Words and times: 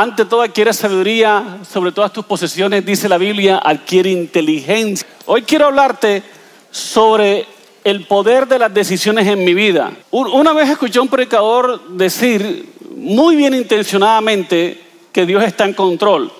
ante 0.00 0.24
todo 0.24 0.42
adquiere 0.42 0.72
sabiduría, 0.72 1.58
sobre 1.68 1.90
todas 1.90 2.12
tus 2.12 2.24
posesiones, 2.24 2.86
dice 2.86 3.08
la 3.08 3.18
Biblia, 3.18 3.60
adquiere 3.64 4.10
inteligencia. 4.10 5.04
Hoy 5.26 5.42
quiero 5.42 5.66
hablarte 5.66 6.22
sobre 6.70 7.44
el 7.82 8.06
poder 8.06 8.46
de 8.46 8.60
las 8.60 8.72
decisiones 8.72 9.26
en 9.26 9.44
mi 9.44 9.54
vida. 9.54 9.90
Una 10.12 10.52
vez 10.52 10.68
escuché 10.68 11.00
a 11.00 11.02
un 11.02 11.08
predicador 11.08 11.88
decir 11.88 12.74
muy 12.94 13.34
bien 13.34 13.54
intencionadamente 13.54 14.80
que 15.10 15.26
Dios 15.26 15.42
está 15.42 15.64
en 15.64 15.74
control. 15.74 16.30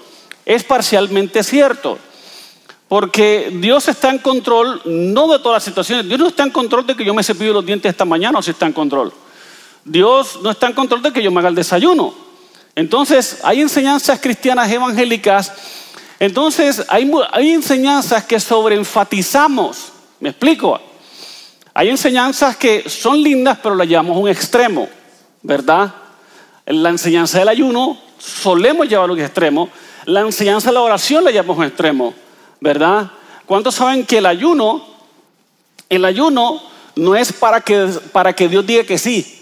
Es 0.46 0.62
parcialmente 0.62 1.42
cierto. 1.42 1.98
Porque 2.86 3.50
Dios 3.54 3.88
está 3.88 4.10
en 4.10 4.18
control 4.18 4.80
no 4.84 5.26
de 5.32 5.40
todas 5.40 5.56
las 5.56 5.64
situaciones. 5.64 6.06
Dios 6.06 6.20
no 6.20 6.28
está 6.28 6.44
en 6.44 6.50
control 6.50 6.86
de 6.86 6.94
que 6.94 7.04
yo 7.04 7.12
me 7.12 7.24
cepillo 7.24 7.54
los 7.54 7.66
dientes 7.66 7.90
esta 7.90 8.04
mañana 8.04 8.38
o 8.38 8.42
si 8.42 8.52
está 8.52 8.66
en 8.66 8.72
control. 8.72 9.12
Dios 9.84 10.38
no 10.42 10.52
está 10.52 10.68
en 10.68 10.74
control 10.74 11.02
de 11.02 11.12
que 11.12 11.22
yo 11.24 11.32
me 11.32 11.40
haga 11.40 11.48
el 11.48 11.56
desayuno. 11.56 12.27
Entonces, 12.74 13.38
hay 13.42 13.60
enseñanzas 13.60 14.20
cristianas 14.20 14.70
evangélicas. 14.70 15.52
Entonces, 16.20 16.84
hay, 16.88 17.10
hay 17.32 17.50
enseñanzas 17.50 18.24
que 18.24 18.38
sobreenfatizamos. 18.38 19.92
¿Me 20.20 20.30
explico? 20.30 20.80
Hay 21.74 21.88
enseñanzas 21.90 22.56
que 22.56 22.88
son 22.88 23.22
lindas, 23.22 23.58
pero 23.62 23.74
las 23.74 23.86
llevamos 23.86 24.16
a 24.16 24.20
un 24.20 24.28
extremo, 24.28 24.88
¿verdad? 25.42 25.94
La 26.66 26.90
enseñanza 26.90 27.38
del 27.38 27.48
ayuno 27.48 27.98
solemos 28.18 28.88
llevarlo 28.88 29.14
a 29.14 29.16
un 29.16 29.22
extremo. 29.22 29.68
La 30.04 30.20
enseñanza 30.20 30.70
de 30.70 30.74
la 30.74 30.80
oración 30.80 31.24
la 31.24 31.30
llevamos 31.30 31.56
a 31.56 31.60
un 31.60 31.66
extremo. 31.66 32.14
¿verdad? 32.60 33.10
¿Cuántos 33.46 33.76
saben 33.76 34.04
que 34.04 34.18
el 34.18 34.26
ayuno, 34.26 34.84
el 35.88 36.04
ayuno 36.04 36.60
no 36.96 37.14
es 37.14 37.32
para 37.32 37.60
que, 37.60 37.88
para 38.12 38.32
que 38.34 38.48
Dios 38.48 38.66
diga 38.66 38.84
que 38.84 38.98
sí? 38.98 39.37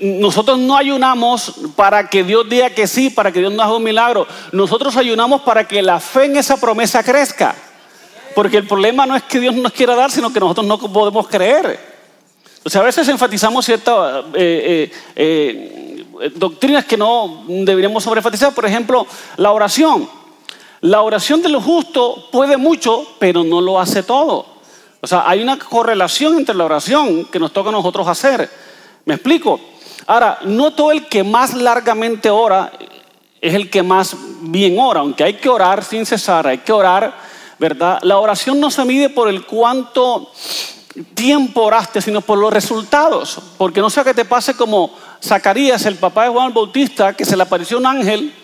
Nosotros 0.00 0.58
no 0.58 0.76
ayunamos 0.76 1.54
para 1.74 2.08
que 2.08 2.22
Dios 2.22 2.48
diga 2.48 2.70
que 2.70 2.86
sí, 2.86 3.10
para 3.10 3.32
que 3.32 3.40
Dios 3.40 3.52
nos 3.52 3.66
haga 3.66 3.76
un 3.76 3.82
milagro. 3.82 4.26
Nosotros 4.52 4.96
ayunamos 4.96 5.42
para 5.42 5.66
que 5.66 5.82
la 5.82 5.98
fe 5.98 6.26
en 6.26 6.36
esa 6.36 6.56
promesa 6.60 7.02
crezca. 7.02 7.56
Porque 8.36 8.56
el 8.56 8.66
problema 8.66 9.04
no 9.04 9.16
es 9.16 9.24
que 9.24 9.40
Dios 9.40 9.54
nos 9.54 9.72
quiera 9.72 9.96
dar, 9.96 10.12
sino 10.12 10.32
que 10.32 10.38
nosotros 10.38 10.66
no 10.66 10.78
podemos 10.78 11.26
creer. 11.26 11.78
O 12.64 12.70
sea, 12.70 12.82
a 12.82 12.84
veces 12.84 13.08
enfatizamos 13.08 13.64
ciertas 13.64 14.24
eh, 14.34 14.90
eh, 15.16 16.04
eh, 16.20 16.32
doctrinas 16.34 16.84
que 16.84 16.96
no 16.96 17.44
deberíamos 17.46 18.04
sobreenfatizar. 18.04 18.54
Por 18.54 18.66
ejemplo, 18.66 19.06
la 19.36 19.50
oración. 19.50 20.08
La 20.82 21.02
oración 21.02 21.42
de 21.42 21.48
lo 21.48 21.60
justo 21.60 22.28
puede 22.30 22.56
mucho, 22.56 23.06
pero 23.18 23.42
no 23.42 23.60
lo 23.60 23.80
hace 23.80 24.04
todo. 24.04 24.46
O 25.00 25.06
sea, 25.06 25.28
hay 25.28 25.42
una 25.42 25.58
correlación 25.58 26.36
entre 26.38 26.54
la 26.54 26.64
oración 26.64 27.24
que 27.24 27.40
nos 27.40 27.52
toca 27.52 27.70
a 27.70 27.72
nosotros 27.72 28.06
hacer. 28.06 28.48
¿Me 29.04 29.14
explico? 29.14 29.60
Ahora, 30.06 30.38
no 30.44 30.72
todo 30.72 30.92
el 30.92 31.06
que 31.06 31.24
más 31.24 31.54
largamente 31.54 32.30
ora 32.30 32.72
es 33.40 33.54
el 33.54 33.68
que 33.68 33.82
más 33.82 34.16
bien 34.40 34.78
ora, 34.78 35.00
aunque 35.00 35.24
hay 35.24 35.34
que 35.34 35.48
orar 35.48 35.84
sin 35.84 36.06
cesar, 36.06 36.46
hay 36.46 36.58
que 36.58 36.72
orar, 36.72 37.14
¿verdad? 37.58 37.98
La 38.02 38.18
oración 38.18 38.58
no 38.58 38.70
se 38.70 38.84
mide 38.84 39.10
por 39.10 39.28
el 39.28 39.44
cuánto 39.44 40.30
tiempo 41.14 41.62
oraste, 41.62 42.00
sino 42.00 42.20
por 42.20 42.38
los 42.38 42.52
resultados. 42.52 43.38
Porque 43.58 43.80
no 43.80 43.90
sea 43.90 44.04
que 44.04 44.14
te 44.14 44.24
pase 44.24 44.54
como 44.54 44.94
Zacarías, 45.22 45.84
el 45.86 45.96
papá 45.96 46.24
de 46.24 46.30
Juan 46.30 46.48
el 46.48 46.52
Bautista, 46.52 47.14
que 47.14 47.24
se 47.24 47.36
le 47.36 47.42
apareció 47.42 47.78
un 47.78 47.86
ángel 47.86 48.34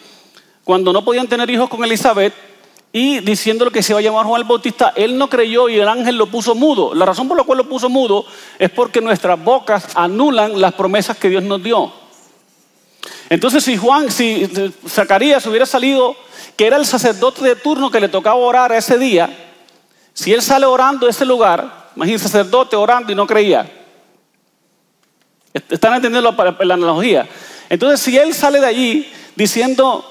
cuando 0.64 0.92
no 0.92 1.04
podían 1.04 1.28
tener 1.28 1.48
hijos 1.48 1.68
con 1.68 1.82
Elizabeth 1.84 2.49
y 2.92 3.20
diciéndole 3.20 3.70
que 3.70 3.82
se 3.82 3.92
iba 3.92 4.00
a 4.00 4.02
llamar 4.02 4.26
Juan 4.26 4.40
el 4.42 4.48
Bautista, 4.48 4.92
él 4.96 5.16
no 5.16 5.28
creyó 5.28 5.68
y 5.68 5.78
el 5.78 5.88
ángel 5.88 6.16
lo 6.16 6.26
puso 6.26 6.54
mudo. 6.54 6.94
La 6.94 7.06
razón 7.06 7.28
por 7.28 7.36
la 7.36 7.44
cual 7.44 7.58
lo 7.58 7.68
puso 7.68 7.88
mudo 7.88 8.24
es 8.58 8.70
porque 8.70 9.00
nuestras 9.00 9.42
bocas 9.42 9.88
anulan 9.94 10.60
las 10.60 10.74
promesas 10.74 11.16
que 11.16 11.28
Dios 11.28 11.42
nos 11.42 11.62
dio. 11.62 11.92
Entonces, 13.28 13.62
si 13.62 13.76
Juan, 13.76 14.10
si 14.10 14.50
Zacarías 14.88 15.46
hubiera 15.46 15.66
salido, 15.66 16.16
que 16.56 16.66
era 16.66 16.76
el 16.76 16.84
sacerdote 16.84 17.44
de 17.44 17.56
turno 17.56 17.90
que 17.90 18.00
le 18.00 18.08
tocaba 18.08 18.36
orar 18.36 18.72
ese 18.72 18.98
día, 18.98 19.30
si 20.12 20.32
él 20.32 20.42
sale 20.42 20.66
orando 20.66 21.06
de 21.06 21.12
ese 21.12 21.24
lugar, 21.24 21.80
Imagínense 21.96 22.28
sacerdote 22.28 22.76
orando 22.76 23.12
y 23.12 23.14
no 23.14 23.26
creía. 23.26 23.70
¿Están 25.52 25.94
entendiendo 25.94 26.32
la, 26.32 26.74
analogía? 26.74 27.28
Entonces, 27.68 28.00
si 28.00 28.16
él 28.16 28.32
sale 28.32 28.60
de 28.60 28.66
allí 28.66 29.12
diciendo, 29.34 30.04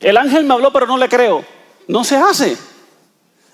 el 0.00 0.16
ángel 0.16 0.44
me 0.44 0.54
habló 0.54 0.72
pero 0.72 0.86
no 0.86 0.96
le 0.96 1.08
creo, 1.08 1.44
no 1.90 2.04
se 2.04 2.16
hace. 2.16 2.56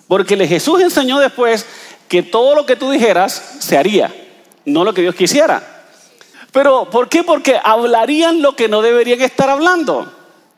Porque 0.07 0.37
Jesús 0.47 0.81
enseñó 0.81 1.19
después 1.19 1.67
que 2.07 2.23
todo 2.23 2.55
lo 2.55 2.67
que 2.67 2.77
tú 2.77 2.91
dijeras 2.91 3.57
se 3.59 3.77
haría, 3.77 4.15
no 4.65 4.85
lo 4.85 4.95
que 4.95 5.03
Dios 5.03 5.15
quisiera. 5.15 5.85
Pero, 6.53 6.89
¿por 6.91 7.09
qué? 7.09 7.25
Porque 7.25 7.59
hablarían 7.63 8.41
lo 8.43 8.55
que 8.55 8.69
no 8.69 8.83
deberían 8.83 9.21
estar 9.21 9.51
hablando. 9.51 10.13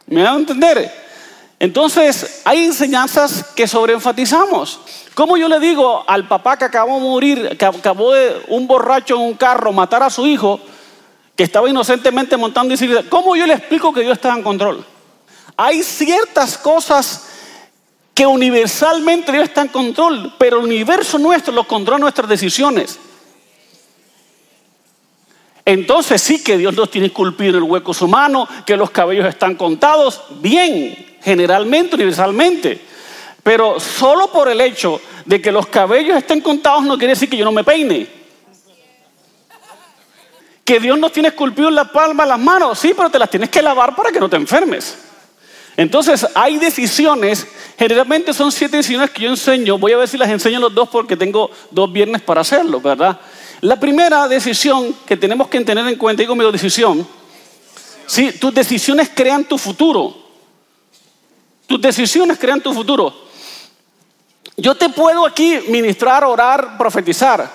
¿Me 0.07 0.23
van 0.23 0.35
a 0.35 0.39
entender? 0.39 0.93
Entonces, 1.61 2.43
hay 2.45 2.65
enseñanzas 2.65 3.45
que 3.55 3.67
sobreenfatizamos. 3.67 4.81
¿Cómo 5.15 5.37
yo 5.37 5.49
le 5.49 5.59
digo 5.59 6.05
al 6.07 6.29
papá 6.29 6.57
que 6.57 6.65
acabó 6.65 6.97
de 6.97 7.01
morir, 7.01 7.57
que 7.57 7.65
acabó 7.65 8.13
de 8.13 8.43
un 8.49 8.67
borracho 8.67 9.17
en 9.17 9.23
un 9.23 9.35
carro 9.35 9.73
matar 9.73 10.03
a 10.03 10.11
su 10.11 10.27
hijo, 10.27 10.61
que 11.35 11.45
estaba 11.45 11.69
inocentemente 11.69 12.37
montando 12.37 12.73
bicicleta? 12.73 13.09
¿Cómo 13.09 13.35
yo 13.35 13.47
le 13.47 13.55
explico 13.55 13.93
que 13.93 14.03
Dios 14.03 14.15
está 14.15 14.35
en 14.35 14.43
control? 14.43 14.85
Hay 15.57 15.83
ciertas 15.83 16.57
cosas 16.59 17.28
que 18.19 18.27
universalmente 18.27 19.31
Dios 19.31 19.45
está 19.45 19.63
en 19.63 19.69
control, 19.69 20.35
pero 20.39 20.59
el 20.59 20.65
universo 20.65 21.21
nuestro 21.21 21.55
lo 21.55 21.63
controla 21.63 22.01
nuestras 22.01 22.29
decisiones. 22.29 22.99
Entonces 25.65 26.21
sí 26.21 26.43
que 26.43 26.59
Dios 26.59 26.75
nos 26.75 26.91
tiene 26.91 27.07
esculpido 27.07 27.59
el 27.59 27.63
hueco 27.63 27.93
humano, 28.01 28.49
que 28.67 28.77
los 28.77 28.91
cabellos 28.91 29.25
están 29.25 29.55
contados, 29.55 30.21
bien, 30.41 31.17
generalmente, 31.23 31.95
universalmente. 31.95 32.81
Pero 33.45 33.79
solo 33.79 34.33
por 34.33 34.49
el 34.49 34.63
hecho 34.63 35.01
de 35.25 35.41
que 35.41 35.53
los 35.53 35.69
cabellos 35.69 36.19
estén 36.19 36.41
contados 36.41 36.83
no 36.83 36.99
quiere 36.99 37.13
decir 37.13 37.31
que 37.31 37.37
yo 37.37 37.45
no 37.45 37.53
me 37.53 37.63
peine. 37.63 38.09
Que 40.65 40.81
Dios 40.81 40.99
nos 40.99 41.13
tiene 41.13 41.29
esculpido 41.29 41.69
en 41.69 41.77
la 41.77 41.93
palma 41.93 42.27
las 42.27 42.41
manos, 42.41 42.81
sí, 42.81 42.95
pero 42.97 43.11
te 43.11 43.21
las 43.21 43.31
tienes 43.31 43.49
que 43.49 43.63
lavar 43.63 43.95
para 43.95 44.11
que 44.11 44.19
no 44.19 44.29
te 44.29 44.35
enfermes. 44.35 45.05
Entonces, 45.79 46.27
hay 46.35 46.59
decisiones, 46.59 47.47
generalmente 47.79 48.35
son 48.35 48.51
siete 48.51 48.77
decisiones 48.77 49.11
que 49.11 49.23
yo 49.23 49.31
enseño. 49.31 49.79
Voy 49.79 49.93
a 49.93 49.99
ver 49.99 50.09
si 50.09 50.19
las 50.19 50.29
enseño 50.29 50.59
los 50.59 50.75
dos 50.75 50.89
porque 50.89 51.17
tengo 51.17 51.51
dos 51.71 51.93
viernes 51.93 52.21
para 52.21 52.41
hacerlo, 52.41 52.81
¿verdad? 52.81 53.21
La 53.61 53.79
primera 53.79 54.27
decisión 54.27 54.95
que 55.07 55.17
tenemos 55.17 55.49
que 55.49 55.61
tener 55.61 55.87
en 55.87 55.97
cuenta, 55.97 56.23
digo 56.23 56.35
mi 56.35 56.51
decisión, 56.51 57.07
sí, 58.07 58.33
tus 58.33 58.53
decisiones 58.53 59.11
crean 59.15 59.45
tu 59.45 59.57
futuro. 59.57 60.17
Tus 61.67 61.81
decisiones 61.81 62.39
crean 62.39 62.61
tu 62.61 62.73
futuro. 62.73 63.15
Yo 64.57 64.75
te 64.75 64.89
puedo 64.89 65.25
aquí 65.25 65.61
ministrar, 65.69 66.25
orar, 66.25 66.77
profetizar, 66.77 67.49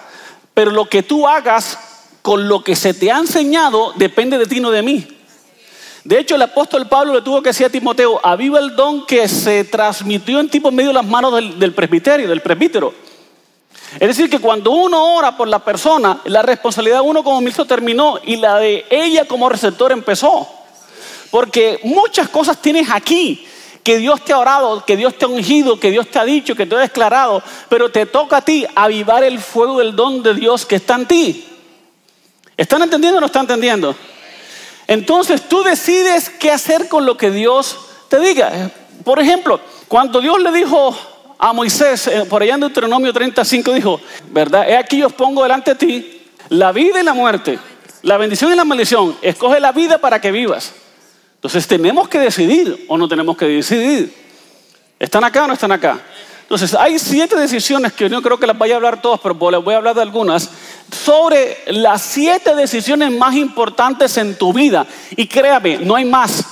pero 0.54 0.72
lo 0.72 0.86
que 0.86 1.04
tú 1.04 1.28
hagas 1.28 1.78
con 2.22 2.48
lo 2.48 2.64
que 2.64 2.78
se 2.78 2.94
te 2.94 3.12
ha 3.12 3.18
enseñado 3.18 3.92
depende 3.98 4.38
de 4.38 4.46
ti, 4.46 4.62
no 4.62 4.72
de 4.72 4.82
mí. 4.82 5.13
De 6.04 6.20
hecho, 6.20 6.36
el 6.36 6.42
apóstol 6.42 6.88
Pablo 6.88 7.14
le 7.14 7.22
tuvo 7.22 7.42
que 7.42 7.50
decir 7.50 7.66
a 7.66 7.70
Timoteo, 7.70 8.20
aviva 8.22 8.60
el 8.60 8.76
don 8.76 9.06
que 9.06 9.28
se 9.30 9.64
transmitió 9.64 10.40
en 10.40 10.50
ti 10.50 10.60
medio 10.60 10.90
de 10.90 10.96
las 10.96 11.06
manos 11.06 11.34
del, 11.34 11.74
presbiterio, 11.74 12.28
del 12.28 12.42
presbítero. 12.42 12.94
Es 13.94 14.08
decir, 14.08 14.30
que 14.30 14.40
cuando 14.40 14.72
uno 14.72 15.16
ora 15.16 15.38
por 15.38 15.48
la 15.48 15.60
persona, 15.60 16.20
la 16.26 16.42
responsabilidad 16.42 16.98
de 16.98 17.08
uno 17.08 17.24
como 17.24 17.40
ministro 17.40 17.64
terminó 17.66 18.20
y 18.22 18.36
la 18.36 18.58
de 18.60 18.86
ella 18.90 19.26
como 19.26 19.48
receptor 19.48 19.92
empezó. 19.94 20.48
Porque 21.32 21.80
muchas 21.84 22.28
cosas 22.28 22.62
tienes 22.62 22.90
aquí 22.92 23.48
que 23.82 23.98
Dios 23.98 24.24
te 24.26 24.34
ha 24.34 24.40
orado, 24.40 24.84
que 24.84 24.98
Dios 24.98 25.18
te 25.18 25.26
ha 25.26 25.30
ungido, 25.30 25.80
que 25.80 25.92
Dios 25.92 26.08
te 26.08 26.20
ha 26.20 26.26
dicho, 26.26 26.56
que 26.56 26.66
te 26.66 26.76
ha 26.76 26.80
declarado, 26.80 27.42
pero 27.70 27.90
te 27.90 28.06
toca 28.06 28.38
a 28.38 28.42
ti 28.42 28.66
avivar 28.76 29.24
el 29.24 29.40
fuego 29.40 29.80
del 29.80 29.96
don 29.96 30.22
de 30.22 30.34
Dios 30.34 30.66
que 30.66 30.76
está 30.76 30.96
en 30.96 31.06
ti. 31.06 31.46
¿Están 32.58 32.82
entendiendo 32.82 33.18
o 33.18 33.22
no 33.22 33.28
están 33.28 33.44
entendiendo? 33.44 33.96
Entonces 34.88 35.48
tú 35.48 35.64
decides 35.64 36.30
qué 36.30 36.52
hacer 36.52 36.88
con 36.88 37.06
lo 37.06 37.18
que 37.18 37.32
Dios 37.32 37.78
te 38.10 38.20
diga. 38.20 38.72
Por 39.04 39.20
ejemplo, 39.20 39.60
cuando 39.88 40.22
Dios 40.22 40.42
le 40.42 40.52
dijo 40.52 40.96
a 41.38 41.54
Moisés, 41.54 42.08
eh, 42.08 42.26
por 42.30 42.42
allá 42.42 42.56
en 42.56 42.62
Deuteronomio 42.62 43.12
35, 43.12 43.74
dijo, 43.74 44.02
¿verdad? 44.32 44.70
He 44.70 44.78
aquí 44.78 45.04
os 45.04 45.14
pongo 45.14 45.44
delante 45.44 45.72
de 45.72 45.76
ti 45.76 46.22
la 46.50 46.72
vida 46.72 47.02
y 47.02 47.04
la 47.04 47.14
muerte, 47.14 47.60
la 48.02 48.18
bendición 48.18 48.52
y 48.54 48.56
la 48.56 48.66
maldición. 48.66 49.18
Escoge 49.22 49.60
la 49.60 49.72
vida 49.72 49.98
para 49.98 50.22
que 50.22 50.32
vivas. 50.32 50.74
Entonces 51.36 51.68
tenemos 51.68 52.08
que 52.08 52.20
decidir 52.20 52.86
o 52.88 52.98
no 52.98 53.08
tenemos 53.08 53.36
que 53.36 53.46
decidir. 53.46 54.14
¿Están 55.00 55.24
acá 55.24 55.44
o 55.44 55.48
no 55.48 55.54
están 55.54 55.72
acá? 55.72 56.00
Entonces 56.44 56.74
hay 56.74 57.00
siete 57.00 57.36
decisiones 57.36 57.94
que 57.94 58.06
yo 58.06 58.10
no 58.10 58.22
creo 58.22 58.38
que 58.38 58.48
las 58.48 58.58
vaya 58.58 58.76
a 58.76 58.78
hablar 58.78 59.02
todas, 59.02 59.20
pero 59.22 59.52
les 59.52 59.64
voy 59.64 59.74
a 59.74 59.78
hablar 59.78 59.96
de 59.96 60.02
algunas 60.02 60.50
sobre 60.94 61.58
las 61.68 62.02
siete 62.02 62.56
decisiones 62.56 63.12
más 63.12 63.36
importantes 63.36 64.18
en 64.18 64.36
tu 64.36 64.54
vida. 64.54 64.86
Y 65.16 65.28
créame, 65.28 65.78
no 65.80 65.96
hay 65.96 66.06
más. 66.06 66.46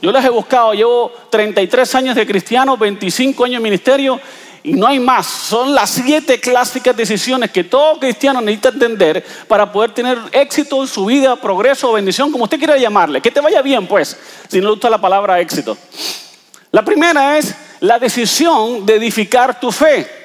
Yo 0.00 0.10
las 0.10 0.24
he 0.24 0.30
buscado, 0.30 0.72
llevo 0.72 1.12
33 1.30 1.94
años 1.94 2.16
de 2.16 2.26
cristiano, 2.26 2.76
25 2.76 3.44
años 3.44 3.62
de 3.62 3.62
ministerio 3.62 4.20
y 4.62 4.72
no 4.72 4.86
hay 4.86 4.98
más. 4.98 5.26
Son 5.26 5.74
las 5.74 5.90
siete 5.90 6.40
clásicas 6.40 6.96
decisiones 6.96 7.50
que 7.50 7.64
todo 7.64 7.98
cristiano 7.98 8.40
necesita 8.40 8.70
entender 8.70 9.24
para 9.46 9.70
poder 9.70 9.92
tener 9.92 10.18
éxito 10.32 10.80
en 10.80 10.88
su 10.88 11.06
vida, 11.06 11.36
progreso 11.36 11.90
o 11.90 11.94
bendición, 11.94 12.30
como 12.32 12.44
usted 12.44 12.58
quiera 12.58 12.76
llamarle. 12.76 13.20
Que 13.20 13.30
te 13.30 13.40
vaya 13.40 13.62
bien, 13.62 13.86
pues, 13.86 14.16
si 14.48 14.58
no 14.58 14.64
le 14.64 14.70
gusta 14.70 14.90
la 14.90 15.00
palabra 15.00 15.40
éxito. 15.40 15.76
La 16.72 16.84
primera 16.84 17.36
es 17.38 17.54
la 17.80 17.98
decisión 17.98 18.86
de 18.86 18.96
edificar 18.96 19.58
tu 19.58 19.72
fe. 19.72 20.19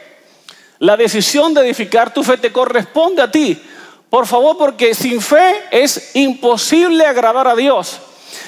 La 0.79 0.97
decisión 0.97 1.53
de 1.53 1.61
edificar 1.61 2.13
tu 2.13 2.23
fe 2.23 2.37
te 2.37 2.51
corresponde 2.51 3.21
a 3.21 3.31
ti. 3.31 3.61
Por 4.09 4.27
favor, 4.27 4.57
porque 4.57 4.93
sin 4.93 5.21
fe 5.21 5.63
es 5.71 6.11
imposible 6.15 7.05
agradar 7.05 7.47
a 7.47 7.55
Dios. 7.55 7.99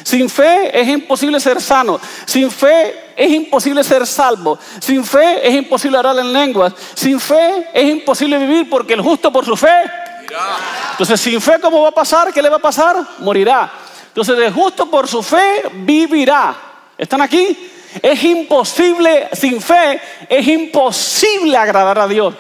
Sin 0.04 0.30
fe 0.30 0.80
es 0.80 0.88
imposible 0.88 1.40
ser 1.40 1.62
sano. 1.62 2.00
Sin 2.26 2.52
fe 2.52 3.14
es 3.16 3.32
imposible 3.32 3.84
ser 3.84 4.06
salvo. 4.06 4.58
Sin 4.80 5.04
fe 5.04 5.48
es 5.48 5.54
imposible 5.56 5.98
hablar 5.98 6.20
en 6.20 6.32
lenguas. 6.32 6.74
Sin 6.94 7.20
fe 7.20 7.70
es 7.74 7.90
imposible 7.90 8.38
vivir 8.38 8.70
porque 8.70 8.94
el 8.94 9.02
justo 9.02 9.32
por 9.32 9.46
su 9.46 9.56
fe. 9.56 9.84
Entonces, 10.92 11.20
sin 11.20 11.40
fe, 11.42 11.60
¿cómo 11.62 11.82
va 11.82 11.90
a 11.90 11.94
pasar? 11.94 12.34
¿Qué 12.34 12.42
le 12.42 12.50
va 12.50 12.58
a 12.58 12.60
pasar? 12.60 12.98
Morirá. 13.20 13.72
Entonces, 14.08 14.38
el 14.38 14.54
justo 14.54 14.90
por 14.90 15.08
su 15.08 15.24
fe 15.24 15.64
vivirá. 15.74 16.56
¿Están 16.98 17.22
aquí? 17.22 17.72
Es 18.02 18.24
imposible, 18.24 19.30
sin 19.34 19.62
fe, 19.62 20.00
es 20.30 20.48
imposible 20.48 21.58
agradar 21.58 22.00
a 22.00 22.08
Dios. 22.08 22.34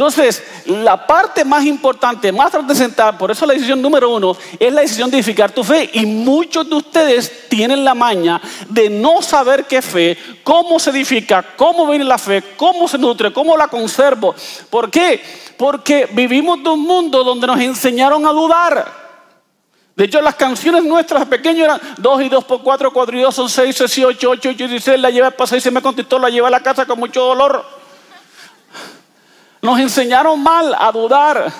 Entonces, 0.00 0.42
la 0.64 1.06
parte 1.06 1.44
más 1.44 1.62
importante, 1.66 2.32
más 2.32 2.50
trascendental, 2.50 3.18
por 3.18 3.30
eso 3.30 3.44
la 3.44 3.52
decisión 3.52 3.82
número 3.82 4.08
uno, 4.08 4.34
es 4.58 4.72
la 4.72 4.80
decisión 4.80 5.10
de 5.10 5.18
edificar 5.18 5.52
tu 5.52 5.62
fe. 5.62 5.90
Y 5.92 6.06
muchos 6.06 6.70
de 6.70 6.76
ustedes 6.76 7.50
tienen 7.50 7.84
la 7.84 7.94
maña 7.94 8.40
de 8.66 8.88
no 8.88 9.20
saber 9.20 9.66
qué 9.66 9.82
fe, 9.82 10.16
cómo 10.42 10.78
se 10.78 10.88
edifica, 10.88 11.44
cómo 11.54 11.86
viene 11.86 12.06
la 12.06 12.16
fe, 12.16 12.42
cómo 12.56 12.88
se 12.88 12.96
nutre, 12.96 13.30
cómo 13.30 13.58
la 13.58 13.68
conservo. 13.68 14.34
¿Por 14.70 14.90
qué? 14.90 15.22
Porque 15.58 16.08
vivimos 16.12 16.62
de 16.62 16.70
un 16.70 16.80
mundo 16.80 17.22
donde 17.22 17.46
nos 17.46 17.60
enseñaron 17.60 18.26
a 18.26 18.30
dudar. 18.30 18.99
De 20.00 20.06
hecho, 20.06 20.22
las 20.22 20.34
canciones 20.34 20.82
nuestras 20.82 21.26
pequeñas 21.26 21.64
eran 21.64 21.80
2 21.98 22.22
y 22.22 22.28
2 22.30 22.44
por 22.44 22.62
4, 22.62 22.90
4 22.90 23.18
y 23.18 23.20
2 23.20 23.34
son 23.34 23.50
6, 23.50 23.76
6 23.76 23.98
y 23.98 24.04
8, 24.04 24.30
8, 24.30 24.48
8 24.48 24.64
y 24.64 24.66
16, 24.68 24.98
la 24.98 25.10
lleva 25.10 25.30
para 25.30 25.48
6, 25.48 25.62
se 25.62 25.70
me 25.70 25.82
contestó, 25.82 26.18
la 26.18 26.30
lleva 26.30 26.48
a 26.48 26.50
la 26.50 26.60
casa 26.60 26.86
con 26.86 26.98
mucho 26.98 27.20
dolor. 27.22 27.62
Nos 29.60 29.78
enseñaron 29.78 30.42
mal 30.42 30.74
a 30.74 30.90
dudar, 30.90 31.52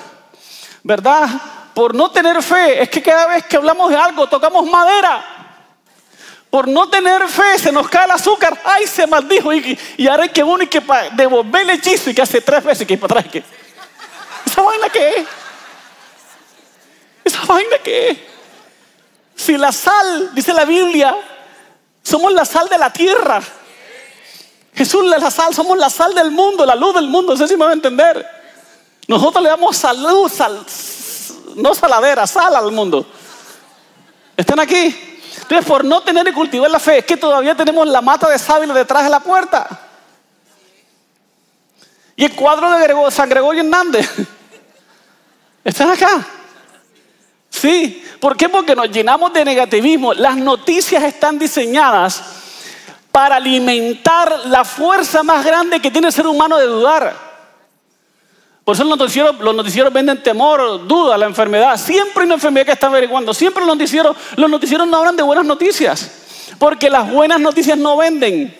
¿verdad? 0.83 1.29
Por 1.75 1.95
no 1.95 2.11
tener 2.13 2.43
fe. 2.43 2.83
Es 2.83 2.89
que 2.89 3.03
cada 3.03 3.27
vez 3.27 3.45
que 3.45 3.59
hablamos 3.59 3.91
de 3.91 3.97
algo 3.97 4.27
tocamos 4.27 4.65
madera. 4.71 5.23
Por 6.49 6.67
no 6.67 6.89
tener 6.89 7.29
fe 7.29 7.59
se 7.59 7.71
nos 7.71 7.91
cae 7.91 8.07
el 8.07 8.13
azúcar. 8.13 8.59
Ay, 8.65 8.87
se 8.87 9.07
maldijo. 9.07 9.53
Y, 9.53 9.79
y 9.99 10.09
ahora 10.09 10.23
hay 10.23 10.31
que 10.31 10.43
uno 10.43 10.63
y 10.63 10.67
que 10.67 10.81
devolver 11.13 11.61
el 11.61 11.71
hechizo 11.73 12.09
y 12.09 12.15
que 12.15 12.23
hace 12.23 12.41
tres 12.41 12.65
veces 12.65 12.87
que 12.87 12.97
para 12.97 13.21
atrás. 13.21 13.45
¿Esa 14.47 14.63
vaina 14.63 14.89
qué 14.89 15.09
es? 15.11 15.40
¿Esa 17.50 17.56
vaina 17.56 17.79
qué? 17.82 18.29
Si 19.35 19.56
la 19.56 19.73
sal, 19.73 20.31
dice 20.32 20.55
la 20.55 20.64
Biblia, 20.64 21.17
somos 22.00 22.32
la 22.32 22.44
sal 22.44 22.69
de 22.69 22.79
la 22.79 22.93
tierra. 22.93 23.43
Jesús 24.73 25.12
es 25.12 25.20
la 25.20 25.32
sal, 25.32 25.52
somos 25.52 25.76
la 25.76 25.91
sal 25.91 26.14
del 26.14 26.31
mundo, 26.31 26.64
la 26.64 26.76
luz 26.76 26.94
del 26.94 27.08
mundo, 27.08 27.32
no 27.32 27.37
sé 27.37 27.49
si 27.49 27.56
me 27.56 27.64
va 27.64 27.73
a 27.73 27.75
entender. 27.75 28.25
Nosotros 29.08 29.43
le 29.43 29.49
damos 29.49 29.76
salud, 29.76 30.31
sal, 30.31 30.64
no 31.56 31.75
saladera, 31.75 32.25
sal 32.25 32.55
al 32.55 32.70
mundo. 32.70 33.05
¿Están 34.37 34.61
aquí? 34.61 35.19
Entonces, 35.43 35.67
por 35.67 35.85
no 35.85 36.02
tener 36.02 36.29
y 36.29 36.32
cultivar 36.32 36.70
la 36.70 36.79
fe, 36.79 36.99
es 36.99 37.05
que 37.05 37.17
todavía 37.17 37.56
tenemos 37.56 37.85
la 37.88 38.00
mata 38.00 38.29
de 38.29 38.38
sábila 38.38 38.75
detrás 38.75 39.02
de 39.02 39.11
la 39.11 39.19
puerta. 39.19 39.67
Y 42.14 42.26
el 42.26 42.37
cuadro 42.37 42.70
de 42.70 43.11
San 43.11 43.29
Gregorio 43.29 43.62
Hernández. 43.62 44.08
¿Están 45.64 45.91
acá? 45.91 46.25
Sí. 47.61 48.03
¿Por 48.19 48.37
qué? 48.39 48.49
Porque 48.49 48.75
nos 48.75 48.91
llenamos 48.91 49.33
de 49.35 49.45
negativismo. 49.45 50.15
Las 50.15 50.37
noticias 50.37 51.03
están 51.03 51.39
diseñadas 51.39 52.23
para 53.12 53.37
alimentar 53.37 54.47
la 54.47 54.65
fuerza 54.65 55.23
más 55.23 55.45
grande 55.45 55.81
que 55.81 55.91
tiene 55.91 56.07
el 56.07 56.12
ser 56.12 56.27
humano 56.27 56.57
de 56.57 56.67
dudar. 56.67 57.15
Por 58.65 58.75
eso 58.75 58.85
los 58.85 58.97
noticieros, 58.97 59.39
los 59.41 59.55
noticieros 59.55 59.93
venden 59.93 60.23
temor, 60.23 60.87
duda, 60.87 61.19
la 61.19 61.27
enfermedad. 61.27 61.77
Siempre 61.77 62.23
hay 62.23 62.27
una 62.27 62.35
enfermedad 62.37 62.65
que 62.65 62.73
está 62.73 62.87
averiguando. 62.87 63.35
Siempre 63.35 63.65
los 63.67 63.77
noticieros, 63.77 64.17
los 64.37 64.49
noticieros 64.49 64.87
no 64.89 64.97
hablan 64.97 65.17
de 65.17 65.23
buenas 65.23 65.45
noticias. 65.45 66.55
Porque 66.59 66.89
las 66.89 67.11
buenas 67.11 67.41
noticias 67.41 67.77
no 67.77 67.99
venden. 67.99 68.57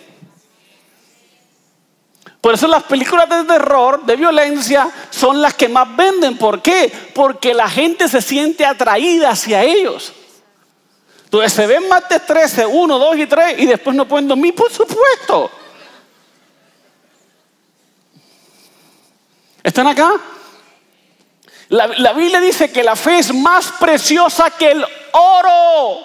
Por 2.41 2.55
eso 2.55 2.67
las 2.67 2.83
películas 2.83 3.29
de 3.29 3.43
terror, 3.43 4.03
de 4.03 4.15
violencia, 4.15 4.89
son 5.11 5.39
las 5.39 5.53
que 5.53 5.69
más 5.69 5.95
venden. 5.95 6.39
¿Por 6.39 6.59
qué? 6.63 6.91
Porque 7.13 7.53
la 7.53 7.69
gente 7.69 8.07
se 8.07 8.19
siente 8.19 8.65
atraída 8.65 9.29
hacia 9.29 9.63
ellos. 9.63 10.11
Entonces 11.25 11.53
se 11.53 11.67
ven 11.67 11.87
martes 11.87 12.25
13, 12.25 12.65
1, 12.65 12.99
2 12.99 13.17
y 13.17 13.27
3 13.27 13.59
y 13.59 13.67
después 13.67 13.95
no 13.95 14.07
pueden 14.07 14.27
dormir, 14.27 14.55
por 14.55 14.71
supuesto. 14.71 15.51
¿Están 19.63 19.85
acá? 19.85 20.11
La, 21.69 21.87
la, 21.87 22.11
Biblia 22.13 22.41
dice 22.41 22.71
que 22.71 22.83
la 22.83 22.95
fe 22.95 23.19
es 23.19 23.33
más 23.33 23.71
preciosa 23.79 24.49
que 24.49 24.71
el 24.71 24.83
oro. 25.11 25.99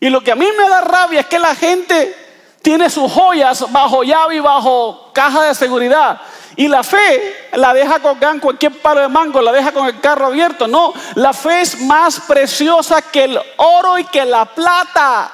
Y 0.00 0.10
lo 0.10 0.22
que 0.22 0.32
a 0.32 0.36
mí 0.36 0.46
me 0.58 0.68
da 0.68 0.80
rabia 0.80 1.20
es 1.20 1.26
que 1.26 1.38
la 1.38 1.54
gente 1.54 2.23
tiene 2.64 2.88
sus 2.88 3.12
joyas 3.12 3.70
bajo 3.70 4.02
llave 4.02 4.36
y 4.36 4.40
bajo 4.40 5.10
caja 5.12 5.42
de 5.42 5.54
seguridad. 5.54 6.18
Y 6.56 6.66
la 6.66 6.82
fe 6.82 7.48
la 7.52 7.74
deja 7.74 8.00
con 8.00 8.40
cualquier 8.40 8.80
palo 8.80 9.02
de 9.02 9.08
mango, 9.08 9.42
la 9.42 9.52
deja 9.52 9.70
con 9.70 9.86
el 9.86 10.00
carro 10.00 10.26
abierto. 10.26 10.66
No, 10.66 10.94
la 11.14 11.34
fe 11.34 11.60
es 11.60 11.78
más 11.82 12.20
preciosa 12.20 13.02
que 13.02 13.24
el 13.24 13.38
oro 13.58 13.98
y 13.98 14.04
que 14.04 14.24
la 14.24 14.46
plata. 14.46 15.30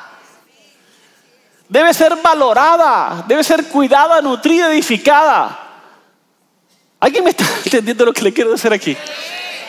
Debe 1.68 1.94
ser 1.94 2.16
valorada, 2.16 3.24
debe 3.28 3.44
ser 3.44 3.68
cuidada, 3.68 4.20
nutrida, 4.20 4.72
edificada. 4.72 5.56
¿Alguien 6.98 7.22
me 7.22 7.30
está 7.30 7.44
entendiendo 7.64 8.06
lo 8.06 8.12
que 8.12 8.22
le 8.22 8.32
quiero 8.32 8.50
decir 8.50 8.72
aquí? 8.72 8.96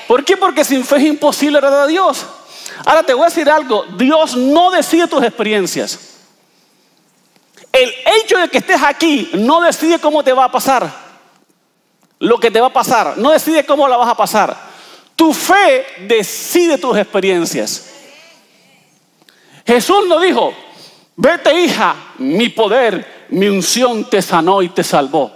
¿Por 0.08 0.26
qué? 0.26 0.36
Porque 0.36 0.66
sin 0.66 0.84
fe 0.84 0.96
es 0.96 1.04
imposible 1.04 1.60
agradar 1.60 1.82
a 1.82 1.88
Dios. 1.88 2.26
Ahora 2.86 3.04
te 3.04 3.14
voy 3.14 3.26
a 3.26 3.28
decir 3.28 3.48
algo, 3.48 3.86
Dios 3.98 4.36
no 4.36 4.72
decide 4.72 5.08
tus 5.08 5.24
experiencias. 5.24 6.11
El 7.72 7.94
hecho 8.18 8.38
de 8.38 8.50
que 8.50 8.58
estés 8.58 8.82
aquí 8.82 9.30
no 9.34 9.62
decide 9.62 10.00
cómo 10.00 10.24
te 10.24 10.34
va 10.34 10.46
a 10.46 10.52
pasar 10.52 11.12
lo 12.22 12.40
que 12.40 12.52
te 12.52 12.62
va 12.62 12.68
a 12.68 12.74
pasar, 12.74 13.18
no 13.18 13.32
decide 13.32 13.66
cómo 13.66 13.88
la 13.88 13.98
vas 13.98 14.10
a 14.10 14.16
pasar. 14.16 14.56
Tu 15.16 15.34
fe 15.34 15.86
decide 16.08 16.78
tus 16.78 16.96
experiencias. 16.96 17.90
Jesús 19.66 20.08
no 20.08 20.20
dijo, 20.20 20.54
vete 21.16 21.52
hija, 21.62 21.96
mi 22.20 22.50
poder, 22.50 23.26
mi 23.30 23.48
unción 23.48 24.08
te 24.08 24.22
sanó 24.22 24.62
y 24.62 24.70
te 24.70 24.84
salvó. 24.84 25.32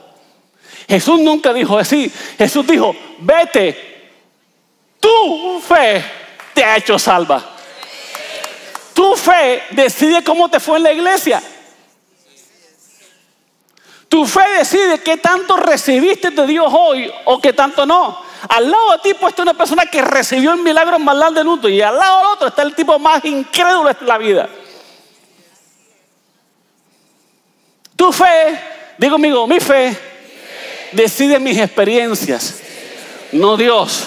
Jesús 0.87 1.19
nunca 1.21 1.51
dijo 1.53 1.75
así. 1.75 2.11
Jesús 2.37 2.67
dijo, 2.67 2.95
vete, 3.17 4.11
tu 4.99 5.59
fe 5.67 6.05
te 6.53 6.63
ha 6.63 6.77
hecho 6.77 6.99
salva. 6.99 7.43
Tu 8.93 9.15
fe 9.15 9.63
decide 9.71 10.23
cómo 10.23 10.49
te 10.49 10.59
fue 10.59 10.77
en 10.77 10.83
la 10.83 10.93
iglesia. 10.93 11.41
Tu 14.15 14.25
fe 14.25 14.43
decide 14.59 14.99
qué 14.99 15.17
tanto 15.17 15.57
recibiste 15.57 16.29
de 16.29 16.47
Dios 16.47 16.71
hoy 16.71 17.11
o 17.25 17.41
qué 17.41 17.51
tanto 17.51 17.85
no. 17.85 18.17
Al 18.47 18.71
lado 18.71 18.91
de 18.93 18.99
ti 18.99 19.13
puesto 19.13 19.41
una 19.41 19.53
persona 19.53 19.87
que 19.87 20.01
recibió 20.01 20.53
el 20.53 20.61
milagro 20.61 20.97
más 20.99 21.17
largo 21.17 21.35
del 21.35 21.43
mundo 21.43 21.67
y 21.67 21.81
al 21.81 21.97
lado 21.97 22.19
del 22.19 22.27
otro 22.27 22.47
está 22.47 22.61
el 22.61 22.73
tipo 22.73 22.97
más 22.97 23.25
incrédulo 23.25 23.89
de 23.89 24.05
la 24.05 24.17
vida. 24.17 24.47
Tu 27.97 28.13
fe, 28.13 28.57
digo 28.97 29.15
amigo, 29.15 29.45
mi 29.47 29.59
fe 29.59 29.97
decide 30.93 31.37
mis 31.37 31.57
experiencias, 31.57 32.61
no 33.33 33.57
Dios. 33.57 34.05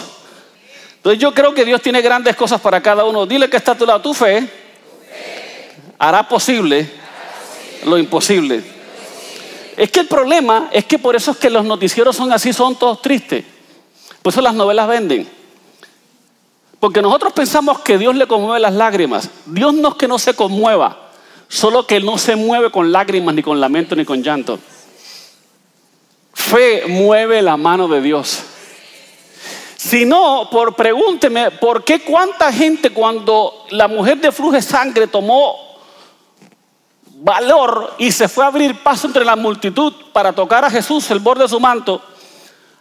Entonces 0.97 1.21
yo 1.21 1.35
creo 1.35 1.53
que 1.53 1.67
Dios 1.67 1.83
tiene 1.83 2.01
grandes 2.01 2.35
cosas 2.35 2.63
para 2.63 2.81
cada 2.81 3.05
uno. 3.05 3.27
Dile 3.27 3.51
que 3.51 3.59
está 3.59 3.73
a 3.73 3.77
tu 3.77 3.85
lado. 3.85 4.01
Tu 4.01 4.15
fe 4.15 4.49
hará 5.99 6.27
posible 6.27 6.89
lo 7.85 7.99
imposible. 7.99 8.78
Es 9.79 9.93
que 9.93 10.01
el 10.01 10.09
problema 10.09 10.71
es 10.73 10.87
que 10.87 10.99
por 10.99 11.15
eso 11.15 11.31
es 11.31 11.37
que 11.37 11.49
los 11.49 11.65
noticieros 11.65 12.17
son 12.17 12.33
así, 12.33 12.53
son 12.53 12.75
todos 12.75 13.01
tristes. 13.01 13.45
Por 14.21 14.33
eso 14.33 14.41
las 14.41 14.53
novelas 14.53 14.89
venden. 14.89 15.29
Porque 16.81 17.01
nosotros 17.01 17.33
pensamos 17.33 17.79
que 17.79 17.97
Dios 17.97 18.17
le 18.17 18.27
conmueve 18.27 18.59
las 18.59 18.73
lágrimas. 18.73 19.31
Dios 19.47 19.73
no 19.75 19.91
es 19.91 19.95
que 19.95 20.09
no 20.09 20.19
se 20.19 20.35
conmueva, 20.35 21.11
solo 21.47 21.87
que 21.87 22.01
no 22.01 22.19
se 22.19 22.35
mueve 22.35 22.73
con 22.73 22.91
lágrimas, 22.91 23.37
ni 23.37 23.43
con 23.45 23.61
lamento, 23.61 23.95
ni 23.95 24.05
con 24.05 24.21
llanto. 24.21 24.59
Fe 26.35 26.87
mueve 26.89 27.41
la 27.41 27.57
mano 27.57 27.87
de 27.87 28.01
Dios. 28.01 28.41
Si 29.77 30.05
no, 30.05 30.49
por 30.51 30.75
pregúnteme, 30.75 31.53
¿por 31.53 31.85
qué 31.85 32.01
cuánta 32.01 32.53
gente 32.53 32.91
cuando 32.91 33.65
la 33.71 33.87
mujer 33.87 34.19
de 34.19 34.33
flujo 34.33 34.55
de 34.55 34.63
sangre 34.63 35.07
tomó 35.07 35.68
valor 37.21 37.95
y 37.99 38.13
se 38.13 38.29
fue 38.29 38.45
a 38.45 38.49
abrir 38.49 38.83
paso 38.83 39.07
entre 39.07 39.25
la 39.25 39.37
multitud 39.37 39.93
para 40.13 40.33
tocar 40.33 40.65
a 40.65 40.71
Jesús 40.71 41.11
el 41.11 41.19
borde 41.19 41.43
de 41.43 41.49
su 41.49 41.61
manto, 41.61 42.03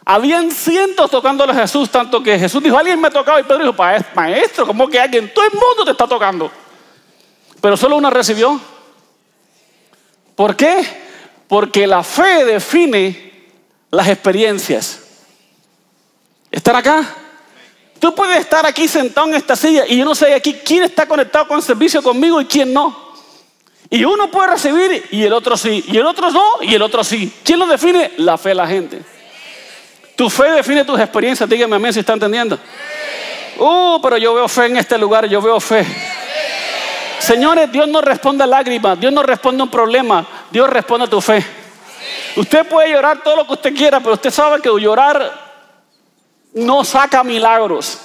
habían 0.04 0.50
cientos 0.50 1.10
tocándole 1.10 1.52
a 1.52 1.56
Jesús, 1.56 1.90
tanto 1.90 2.22
que 2.22 2.38
Jesús 2.38 2.62
dijo, 2.62 2.78
alguien 2.78 3.00
me 3.00 3.08
ha 3.08 3.10
tocado 3.10 3.38
y 3.38 3.42
Pedro 3.42 3.70
dijo, 3.70 3.74
maestro, 4.14 4.66
¿cómo 4.66 4.88
que 4.88 4.98
alguien? 4.98 5.32
Todo 5.34 5.44
el 5.44 5.52
mundo 5.52 5.84
te 5.84 5.90
está 5.90 6.06
tocando. 6.06 6.50
Pero 7.60 7.76
solo 7.76 7.96
una 7.96 8.08
recibió. 8.08 8.58
¿Por 10.34 10.56
qué? 10.56 10.82
Porque 11.46 11.86
la 11.86 12.02
fe 12.02 12.44
define 12.44 13.50
las 13.90 14.08
experiencias. 14.08 15.00
¿Están 16.50 16.76
acá? 16.76 17.14
Tú 17.98 18.14
puedes 18.14 18.38
estar 18.38 18.64
aquí 18.64 18.86
sentado 18.86 19.26
en 19.26 19.34
esta 19.34 19.56
silla 19.56 19.84
y 19.86 19.98
yo 19.98 20.04
no 20.04 20.14
sé 20.14 20.32
aquí 20.32 20.54
quién 20.64 20.84
está 20.84 21.06
conectado 21.06 21.48
con 21.48 21.56
el 21.58 21.62
servicio 21.62 22.02
conmigo 22.02 22.40
y 22.40 22.46
quién 22.46 22.72
no. 22.72 23.07
Y 23.90 24.04
uno 24.04 24.30
puede 24.30 24.48
recibir 24.48 25.06
y 25.10 25.24
el 25.24 25.32
otro 25.32 25.56
sí. 25.56 25.84
Y 25.88 25.96
el 25.96 26.06
otro 26.06 26.30
no 26.30 26.44
y 26.60 26.74
el 26.74 26.82
otro 26.82 27.02
sí. 27.02 27.32
¿Quién 27.42 27.58
lo 27.58 27.66
define? 27.66 28.12
La 28.18 28.36
fe 28.36 28.50
de 28.50 28.54
la 28.54 28.66
gente. 28.66 29.02
Tu 30.14 30.28
fe 30.28 30.50
define 30.50 30.84
tus 30.84 31.00
experiencias. 31.00 31.48
Dígame 31.48 31.76
a 31.76 31.78
mí 31.78 31.92
si 31.92 32.00
está 32.00 32.12
entendiendo. 32.12 32.58
Uh, 33.58 34.00
pero 34.02 34.16
yo 34.18 34.34
veo 34.34 34.48
fe 34.48 34.66
en 34.66 34.76
este 34.76 34.98
lugar, 34.98 35.26
yo 35.26 35.40
veo 35.40 35.58
fe. 35.58 35.86
Señores, 37.18 37.70
Dios 37.72 37.88
no 37.88 38.00
responde 38.00 38.44
a 38.44 38.46
lágrimas, 38.46 38.98
Dios 39.00 39.12
no 39.12 39.22
responde 39.22 39.60
a 39.60 39.64
un 39.64 39.70
problema, 39.70 40.24
Dios 40.50 40.70
responde 40.70 41.06
a 41.06 41.10
tu 41.10 41.20
fe. 41.20 41.44
Usted 42.36 42.66
puede 42.68 42.92
llorar 42.92 43.22
todo 43.22 43.36
lo 43.36 43.46
que 43.46 43.54
usted 43.54 43.74
quiera, 43.74 43.98
pero 43.98 44.14
usted 44.14 44.30
sabe 44.30 44.62
que 44.62 44.68
llorar 44.80 45.48
no 46.54 46.84
saca 46.84 47.24
milagros. 47.24 47.98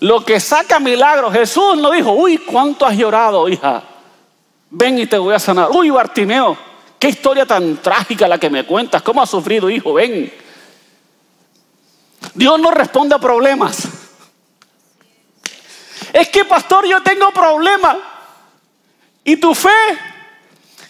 Lo 0.00 0.22
que 0.22 0.38
saca 0.38 0.78
milagros, 0.78 1.32
Jesús 1.32 1.78
no 1.78 1.90
dijo, 1.90 2.12
uy, 2.12 2.36
¿cuánto 2.38 2.84
has 2.84 2.96
llorado, 2.96 3.48
hija? 3.48 3.82
Ven 4.78 4.98
y 4.98 5.06
te 5.06 5.16
voy 5.16 5.34
a 5.34 5.38
sanar. 5.38 5.70
Uy, 5.70 5.88
Bartimeo, 5.88 6.54
qué 6.98 7.08
historia 7.08 7.46
tan 7.46 7.78
trágica 7.78 8.28
la 8.28 8.36
que 8.36 8.50
me 8.50 8.66
cuentas. 8.66 9.00
¿Cómo 9.00 9.22
has 9.22 9.30
sufrido, 9.30 9.70
hijo? 9.70 9.94
Ven. 9.94 10.30
Dios 12.34 12.60
no 12.60 12.70
responde 12.70 13.14
a 13.14 13.18
problemas. 13.18 13.88
Es 16.12 16.28
que, 16.28 16.44
pastor, 16.44 16.86
yo 16.86 17.02
tengo 17.02 17.30
problemas. 17.30 17.96
¿Y 19.24 19.38
tu 19.38 19.54
fe? 19.54 19.70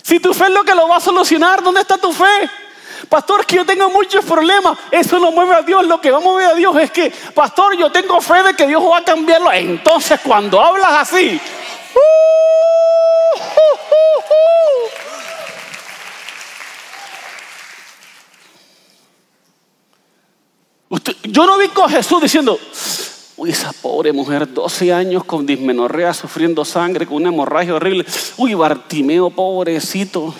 Si 0.02 0.18
tu 0.18 0.34
fe 0.34 0.44
es 0.44 0.50
lo 0.50 0.64
que 0.64 0.74
lo 0.74 0.88
va 0.88 0.96
a 0.96 1.00
solucionar, 1.00 1.62
¿dónde 1.62 1.82
está 1.82 1.96
tu 1.96 2.12
fe? 2.12 2.50
Pastor, 3.08 3.46
que 3.46 3.54
yo 3.54 3.64
tengo 3.64 3.88
muchos 3.90 4.24
problemas. 4.24 4.76
Eso 4.90 5.20
no 5.20 5.30
mueve 5.30 5.54
a 5.54 5.62
Dios. 5.62 5.86
Lo 5.86 6.00
que 6.00 6.10
va 6.10 6.18
a 6.18 6.20
mover 6.20 6.46
a 6.48 6.54
Dios 6.54 6.76
es 6.76 6.90
que, 6.90 7.12
pastor, 7.32 7.76
yo 7.76 7.92
tengo 7.92 8.20
fe 8.20 8.42
de 8.42 8.54
que 8.54 8.66
Dios 8.66 8.82
va 8.82 8.98
a 8.98 9.04
cambiarlo. 9.04 9.52
Entonces, 9.52 10.18
cuando 10.24 10.60
hablas 10.60 10.92
así, 10.92 11.40
uh, 11.94 11.98
uh, 13.38 13.78
uh, 20.88 21.12
yo 21.28 21.46
no 21.46 21.58
vi 21.58 21.68
con 21.68 21.88
Jesús 21.88 22.22
diciendo, 22.22 22.58
uy, 23.36 23.50
esa 23.50 23.72
pobre 23.72 24.12
mujer, 24.12 24.52
12 24.52 24.92
años 24.92 25.24
con 25.24 25.46
dismenorrea, 25.46 26.14
sufriendo 26.14 26.64
sangre, 26.64 27.06
con 27.06 27.16
una 27.16 27.28
hemorragia 27.28 27.74
horrible. 27.74 28.04
Uy, 28.36 28.54
Bartimeo, 28.54 29.30
pobrecito. 29.30 30.34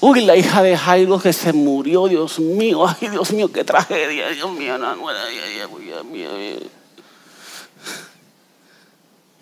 Uy, 0.00 0.22
la 0.22 0.34
hija 0.36 0.62
de 0.62 0.76
Jairo 0.76 1.20
que 1.20 1.32
se 1.32 1.52
murió, 1.52 2.08
Dios 2.08 2.38
mío, 2.40 2.86
ay, 2.88 3.08
Dios 3.08 3.32
mío, 3.32 3.50
qué 3.52 3.62
tragedia, 3.62 4.28
Dios 4.30 4.50
mío, 4.50 4.76
no, 4.76 4.96
no, 4.96 5.06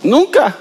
Nunca. 0.02 0.56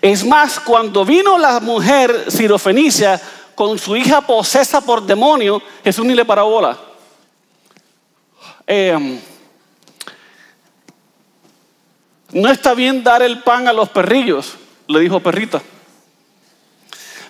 Es 0.00 0.24
más, 0.24 0.60
cuando 0.60 1.04
vino 1.04 1.38
la 1.38 1.60
mujer 1.60 2.26
sirofenicia 2.28 3.20
con 3.54 3.78
su 3.78 3.96
hija 3.96 4.20
posesa 4.20 4.80
por 4.80 5.02
demonio, 5.02 5.60
Jesús 5.84 6.04
ni 6.04 6.14
le 6.14 6.24
paró 6.24 6.48
bola. 6.48 6.91
Em, 8.66 9.20
no 12.32 12.50
está 12.50 12.74
bien 12.74 13.04
dar 13.04 13.22
el 13.22 13.42
pan 13.42 13.68
a 13.68 13.72
los 13.72 13.88
perrillos, 13.90 14.56
le 14.88 15.00
dijo 15.00 15.20
perrita. 15.20 15.60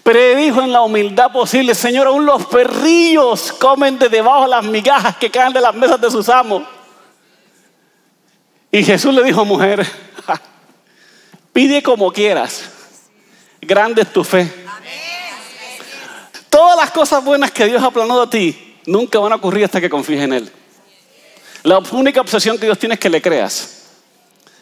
Pero 0.02 0.36
dijo 0.36 0.62
en 0.62 0.72
la 0.72 0.82
humildad 0.82 1.30
posible, 1.30 1.74
Señor, 1.74 2.08
aún 2.08 2.26
los 2.26 2.46
perrillos 2.46 3.52
comen 3.52 3.98
de 3.98 4.08
debajo 4.08 4.46
las 4.46 4.64
migajas 4.64 5.16
que 5.16 5.30
caen 5.30 5.52
de 5.52 5.60
las 5.60 5.74
mesas 5.74 6.00
de 6.00 6.10
sus 6.10 6.28
amos. 6.28 6.64
Y 8.70 8.82
Jesús 8.82 9.14
le 9.14 9.22
dijo, 9.22 9.44
mujer, 9.44 9.86
pide 11.52 11.82
como 11.82 12.12
quieras, 12.12 12.70
grande 13.60 14.02
es 14.02 14.12
tu 14.12 14.24
fe. 14.24 14.50
Todas 16.48 16.76
las 16.76 16.90
cosas 16.90 17.24
buenas 17.24 17.50
que 17.50 17.66
Dios 17.66 17.82
ha 17.82 17.90
planeado 17.90 18.22
a 18.22 18.30
ti 18.30 18.78
nunca 18.86 19.18
van 19.18 19.32
a 19.32 19.36
ocurrir 19.36 19.64
hasta 19.64 19.80
que 19.80 19.88
confíes 19.88 20.22
en 20.22 20.32
Él. 20.32 20.52
La 21.62 21.78
única 21.78 22.20
obsesión 22.20 22.58
que 22.58 22.66
Dios 22.66 22.78
tiene 22.78 22.94
es 22.94 23.00
que 23.00 23.10
le 23.10 23.22
creas. 23.22 23.82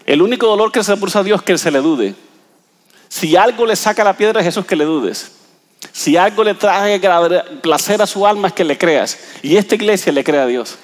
El 0.04 0.22
único 0.22 0.46
dolor 0.46 0.70
que 0.72 0.82
se 0.82 0.96
produce 0.96 1.18
a 1.18 1.22
Dios 1.22 1.40
es 1.40 1.44
que 1.44 1.58
se 1.58 1.70
le 1.70 1.78
dude. 1.78 2.14
Si 3.08 3.36
algo 3.36 3.66
le 3.66 3.76
saca 3.76 4.04
la 4.04 4.16
piedra 4.16 4.40
a 4.40 4.44
Jesús, 4.44 4.66
que 4.66 4.76
le 4.76 4.84
dudes. 4.84 5.32
Si 5.92 6.16
algo 6.16 6.44
le 6.44 6.54
trae 6.54 7.00
placer 7.62 8.02
a 8.02 8.06
su 8.06 8.26
alma, 8.26 8.48
es 8.48 8.54
que 8.54 8.64
le 8.64 8.76
creas. 8.76 9.18
Y 9.42 9.56
esta 9.56 9.74
iglesia 9.74 10.12
le 10.12 10.22
crea 10.22 10.42
a 10.42 10.46
Dios. 10.46 10.76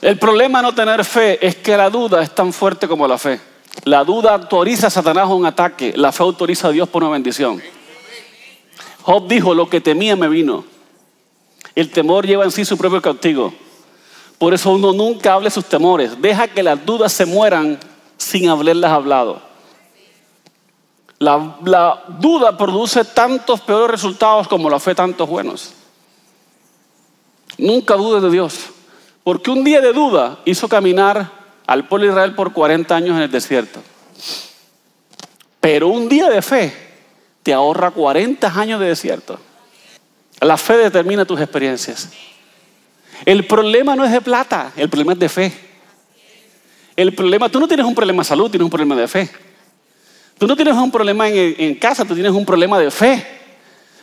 El 0.00 0.18
problema 0.18 0.62
no 0.62 0.74
tener 0.74 1.04
fe 1.04 1.44
es 1.44 1.56
que 1.56 1.76
la 1.76 1.90
duda 1.90 2.22
es 2.22 2.34
tan 2.34 2.52
fuerte 2.52 2.88
como 2.88 3.06
la 3.06 3.18
fe. 3.18 3.40
La 3.84 4.04
duda 4.04 4.34
autoriza 4.34 4.88
a 4.88 4.90
Satanás 4.90 5.28
un 5.28 5.46
ataque, 5.46 5.92
la 5.96 6.12
fe 6.12 6.22
autoriza 6.22 6.68
a 6.68 6.72
Dios 6.72 6.88
por 6.88 7.02
una 7.02 7.12
bendición. 7.12 7.62
Job 9.02 9.26
dijo, 9.26 9.54
lo 9.54 9.68
que 9.68 9.80
temía 9.80 10.14
me 10.16 10.28
vino. 10.28 10.64
El 11.74 11.90
temor 11.90 12.26
lleva 12.26 12.44
en 12.44 12.50
sí 12.50 12.64
su 12.64 12.76
propio 12.76 13.00
castigo. 13.00 13.52
Por 14.42 14.52
eso 14.54 14.72
uno 14.72 14.92
nunca 14.92 15.34
hable 15.34 15.50
sus 15.50 15.66
temores. 15.66 16.20
Deja 16.20 16.48
que 16.48 16.64
las 16.64 16.84
dudas 16.84 17.12
se 17.12 17.24
mueran 17.24 17.78
sin 18.16 18.48
haberlas 18.48 18.90
hablado. 18.90 19.40
La, 21.20 22.02
duda 22.18 22.58
produce 22.58 23.04
tantos 23.04 23.60
peores 23.60 23.92
resultados 23.92 24.48
como 24.48 24.68
la 24.68 24.80
fe 24.80 24.96
tantos 24.96 25.28
buenos. 25.28 25.70
Nunca 27.56 27.94
dudes 27.94 28.20
de 28.20 28.30
Dios, 28.30 28.70
porque 29.22 29.52
un 29.52 29.62
día 29.62 29.80
de 29.80 29.92
duda 29.92 30.40
hizo 30.44 30.68
caminar 30.68 31.30
al 31.64 31.86
pueblo 31.86 32.08
de 32.08 32.12
Israel 32.14 32.34
por 32.34 32.52
40 32.52 32.96
años 32.96 33.16
en 33.16 33.22
el 33.22 33.30
desierto. 33.30 33.80
Pero 35.60 35.86
un 35.86 36.08
día 36.08 36.28
de 36.28 36.42
fe 36.42 36.76
te 37.44 37.54
ahorra 37.54 37.92
40 37.92 38.48
años 38.60 38.80
de 38.80 38.86
desierto. 38.86 39.38
La 40.40 40.56
fe 40.56 40.78
determina 40.78 41.24
tus 41.24 41.40
experiencias. 41.40 42.31
El 43.24 43.46
problema 43.46 43.94
no 43.94 44.04
es 44.04 44.12
de 44.12 44.20
plata, 44.20 44.72
el 44.76 44.88
problema 44.88 45.12
es 45.12 45.18
de 45.18 45.28
fe. 45.28 45.52
El 46.96 47.14
problema, 47.14 47.48
tú 47.48 47.60
no 47.60 47.68
tienes 47.68 47.86
un 47.86 47.94
problema 47.94 48.22
de 48.22 48.28
salud, 48.28 48.50
tienes 48.50 48.64
un 48.64 48.70
problema 48.70 48.96
de 48.96 49.08
fe. 49.08 49.30
Tú 50.38 50.46
no 50.46 50.56
tienes 50.56 50.74
un 50.74 50.90
problema 50.90 51.28
en, 51.28 51.74
casa, 51.76 52.04
tú 52.04 52.14
tienes 52.14 52.32
un 52.32 52.44
problema 52.44 52.78
de 52.78 52.90
fe. 52.90 53.24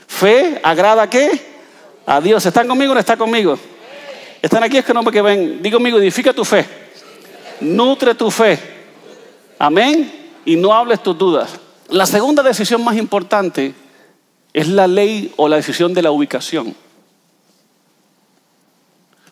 Fe 0.08 0.60
agrada 0.64 1.04
a 1.04 1.10
qué? 1.10 1.30
A 2.06 2.22
Dios. 2.22 2.46
¿Están 2.46 2.68
conmigo 2.68 2.92
o 2.92 2.94
no 2.96 3.00
están 3.00 3.18
conmigo? 3.18 3.60
Están 4.42 4.64
aquí, 4.64 4.78
es 4.78 4.86
que 4.86 4.94
no 4.94 5.04
porque 5.04 5.22
ven. 5.22 5.62
Digo 5.62 5.78
conmigo, 5.78 6.00
edifica 6.00 6.34
tu 6.34 6.46
fe. 6.46 6.66
Nutre 7.60 8.16
tu 8.16 8.32
fe. 8.32 8.58
Amén. 9.60 10.12
Y 10.46 10.56
no 10.56 10.74
hables 10.74 11.04
tus 11.04 11.18
dudas. 11.18 11.52
La 11.90 12.06
segunda 12.06 12.42
decisión 12.42 12.84
más 12.84 12.96
importante 12.96 13.74
es 14.54 14.68
la 14.68 14.88
ley 14.88 15.34
o 15.36 15.48
la 15.50 15.58
decisión 15.58 15.94
de 15.94 16.02
la 16.02 16.12
ubicación. 16.12 16.76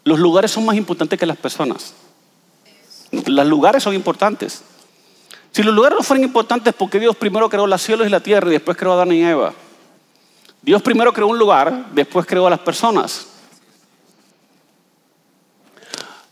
Los 0.08 0.20
lugares 0.20 0.52
son 0.52 0.66
más 0.66 0.78
importantes 0.78 1.20
que 1.20 1.26
las 1.26 1.36
personas. 1.36 1.94
Los 3.12 3.46
lugares 3.46 3.84
son 3.84 3.94
importantes. 3.94 4.62
Si 5.52 5.62
los 5.62 5.76
lugares 5.76 5.98
no 5.98 6.04
fueran 6.04 6.24
importantes, 6.24 6.74
porque 6.74 6.98
Dios 6.98 7.14
primero 7.18 7.50
creó 7.50 7.68
los 7.68 7.82
cielos 7.82 8.08
y 8.08 8.10
la 8.10 8.22
tierra 8.22 8.48
y 8.48 8.52
después 8.54 8.78
creó 8.78 8.94
a 8.94 8.96
Adán 8.96 9.12
y 9.12 9.22
Eva? 9.22 9.54
Dios 10.62 10.82
primero 10.82 11.12
creó 11.12 11.28
un 11.28 11.38
lugar, 11.38 11.88
después 11.92 12.26
creó 12.26 12.48
a 12.48 12.50
las 12.50 12.60
personas. 12.60 13.28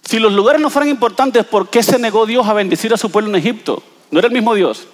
Si 0.05 0.19
los 0.19 0.31
lugares 0.31 0.61
no 0.61 0.69
fueran 0.69 0.87
importantes, 0.87 1.43
¿por 1.43 1.69
qué 1.69 1.83
se 1.83 1.99
negó 1.99 2.25
Dios 2.25 2.47
a 2.47 2.53
bendecir 2.53 2.93
a 2.93 2.97
su 2.97 3.11
pueblo 3.11 3.29
en 3.31 3.35
Egipto? 3.35 3.83
No 4.09 4.19
era 4.19 4.29
el 4.29 4.33
mismo 4.33 4.55
Dios. 4.55 4.87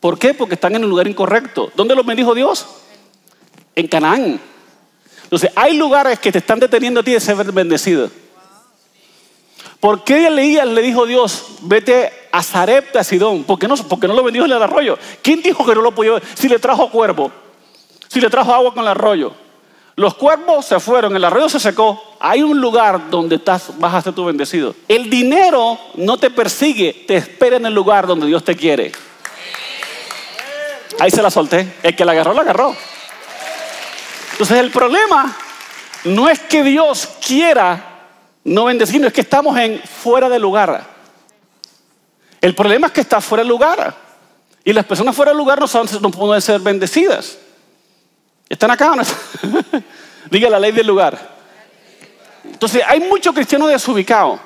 ¿Por 0.00 0.18
qué? 0.18 0.32
Porque 0.32 0.54
están 0.54 0.74
en 0.76 0.84
un 0.84 0.88
lugar 0.88 1.08
incorrecto. 1.08 1.70
¿Dónde 1.76 1.94
los 1.94 2.06
bendijo 2.06 2.34
Dios? 2.34 2.66
En 3.76 3.86
Canaán. 3.86 4.40
Entonces, 5.32 5.50
hay 5.56 5.78
lugares 5.78 6.18
que 6.18 6.30
te 6.30 6.40
están 6.40 6.60
deteniendo 6.60 7.00
a 7.00 7.02
ti 7.02 7.12
de 7.12 7.18
ser 7.18 7.36
bendecido. 7.52 8.10
¿Por 9.80 10.04
qué 10.04 10.26
Elías 10.26 10.66
le 10.66 10.82
dijo 10.82 11.06
Dios, 11.06 11.46
vete 11.62 12.12
a 12.30 12.42
Zarepta, 12.42 13.00
a 13.00 13.04
Sidón? 13.04 13.42
¿Por 13.44 13.58
qué 13.58 13.66
no, 13.66 13.74
porque 13.76 14.06
no 14.06 14.12
lo 14.12 14.24
bendijo 14.24 14.44
en 14.44 14.52
el 14.52 14.62
arroyo? 14.62 14.98
¿Quién 15.22 15.40
dijo 15.40 15.64
que 15.64 15.74
no 15.74 15.80
lo 15.80 15.94
podía? 15.94 16.20
Si 16.34 16.50
le 16.50 16.58
trajo 16.58 16.90
cuervo, 16.90 17.32
si 18.08 18.20
le 18.20 18.28
trajo 18.28 18.52
agua 18.52 18.74
con 18.74 18.82
el 18.82 18.90
arroyo. 18.90 19.32
Los 19.96 20.16
cuervos 20.16 20.66
se 20.66 20.78
fueron, 20.78 21.16
el 21.16 21.24
arroyo 21.24 21.48
se 21.48 21.60
secó. 21.60 22.16
Hay 22.20 22.42
un 22.42 22.60
lugar 22.60 23.08
donde 23.08 23.36
estás, 23.36 23.70
vas 23.78 23.94
a 23.94 24.02
ser 24.02 24.12
tu 24.12 24.26
bendecido. 24.26 24.74
El 24.86 25.08
dinero 25.08 25.78
no 25.94 26.18
te 26.18 26.28
persigue, 26.28 27.06
te 27.08 27.16
espera 27.16 27.56
en 27.56 27.64
el 27.64 27.72
lugar 27.72 28.06
donde 28.06 28.26
Dios 28.26 28.44
te 28.44 28.54
quiere. 28.54 28.92
Ahí 31.00 31.10
se 31.10 31.22
la 31.22 31.30
solté. 31.30 31.76
El 31.82 31.96
que 31.96 32.04
la 32.04 32.12
agarró, 32.12 32.34
la 32.34 32.42
agarró. 32.42 32.76
Entonces 34.32 34.58
el 34.58 34.70
problema 34.70 35.36
no 36.04 36.28
es 36.28 36.40
que 36.40 36.62
Dios 36.62 37.08
quiera 37.24 37.92
no 38.44 38.64
bendecirnos, 38.64 39.08
es 39.08 39.12
que 39.12 39.20
estamos 39.20 39.56
en 39.56 39.80
fuera 39.80 40.28
de 40.28 40.38
lugar. 40.38 40.84
El 42.40 42.54
problema 42.54 42.88
es 42.88 42.92
que 42.92 43.02
está 43.02 43.20
fuera 43.20 43.44
de 43.44 43.48
lugar. 43.48 43.94
Y 44.64 44.72
las 44.72 44.84
personas 44.84 45.14
fuera 45.14 45.32
de 45.32 45.38
lugar 45.38 45.60
no, 45.60 45.68
son, 45.68 45.88
no 46.00 46.10
pueden 46.10 46.42
ser 46.42 46.60
bendecidas. 46.60 47.38
¿Están 48.48 48.70
acá 48.70 48.92
o 48.92 48.96
no? 48.96 49.02
Diga 50.30 50.50
la 50.50 50.58
ley 50.58 50.72
del 50.72 50.86
lugar. 50.86 51.18
Entonces 52.44 52.82
hay 52.86 53.00
muchos 53.00 53.34
cristianos 53.34 53.68
desubicados. 53.68 54.40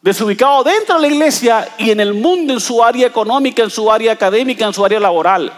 Desubicados 0.00 0.64
dentro 0.66 0.96
de 0.96 1.02
la 1.02 1.14
iglesia 1.14 1.68
y 1.78 1.90
en 1.90 2.00
el 2.00 2.14
mundo, 2.14 2.52
en 2.52 2.60
su 2.60 2.82
área 2.82 3.06
económica, 3.06 3.62
en 3.62 3.70
su 3.70 3.90
área 3.90 4.12
académica, 4.12 4.66
en 4.66 4.74
su 4.74 4.84
área 4.84 5.00
laboral. 5.00 5.52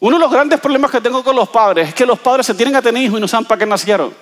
Uno 0.00 0.16
de 0.16 0.20
los 0.20 0.30
grandes 0.30 0.60
problemas 0.60 0.90
que 0.90 1.00
tengo 1.00 1.22
con 1.22 1.36
los 1.36 1.48
padres 1.48 1.88
es 1.88 1.94
que 1.94 2.04
los 2.04 2.18
padres 2.18 2.46
se 2.46 2.54
tienen 2.54 2.74
que 2.74 2.82
tener 2.82 3.02
hijos 3.02 3.18
y 3.18 3.20
no 3.20 3.28
saben 3.28 3.46
para 3.46 3.58
qué 3.58 3.66
nacieron. 3.66 4.14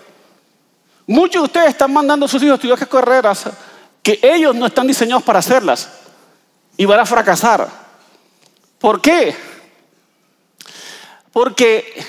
Muchos 1.06 1.42
de 1.42 1.46
ustedes 1.46 1.68
están 1.70 1.92
mandando 1.92 2.26
a 2.26 2.28
sus 2.28 2.42
hijos 2.42 2.52
a 2.52 2.54
estudiar 2.54 2.88
carreras 2.88 3.50
que 4.02 4.18
ellos 4.22 4.54
no 4.54 4.66
están 4.66 4.86
diseñados 4.86 5.22
para 5.22 5.38
hacerlas 5.38 5.88
y 6.76 6.84
van 6.84 7.00
a 7.00 7.06
fracasar. 7.06 7.68
¿Por 8.78 9.00
qué? 9.00 9.34
Porque 11.32 12.04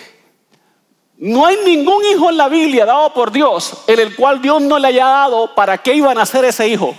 no 1.17 1.45
hay 1.45 1.57
ningún 1.63 2.03
hijo 2.05 2.29
en 2.29 2.37
la 2.37 2.49
Biblia 2.49 2.85
dado 2.85 3.13
por 3.13 3.31
Dios 3.31 3.83
en 3.87 3.99
el 3.99 4.15
cual 4.15 4.41
Dios 4.41 4.61
no 4.61 4.77
le 4.77 4.89
haya 4.89 5.05
dado 5.05 5.55
para 5.55 5.77
qué 5.77 5.93
iban 5.93 6.17
a 6.17 6.25
ser 6.25 6.45
ese 6.45 6.67
hijo. 6.67 6.95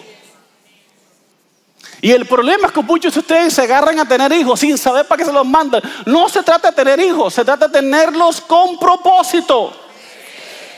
Y 2.04 2.12
el 2.12 2.26
problema 2.26 2.66
es 2.66 2.73
que 2.75 2.82
muchos 2.82 3.14
de 3.14 3.20
ustedes 3.20 3.54
se 3.54 3.62
agarran 3.62 3.99
a 3.99 4.06
tener 4.06 4.30
hijos 4.30 4.61
sin 4.61 4.76
saber 4.76 5.06
para 5.06 5.20
qué 5.20 5.25
se 5.25 5.32
los 5.32 5.46
mandan. 5.46 5.80
No 6.04 6.28
se 6.28 6.42
trata 6.42 6.68
de 6.68 6.76
tener 6.76 7.00
hijos, 7.00 7.32
se 7.32 7.42
trata 7.46 7.66
de 7.66 7.80
tenerlos 7.80 8.42
con 8.42 8.78
propósito. 8.78 9.73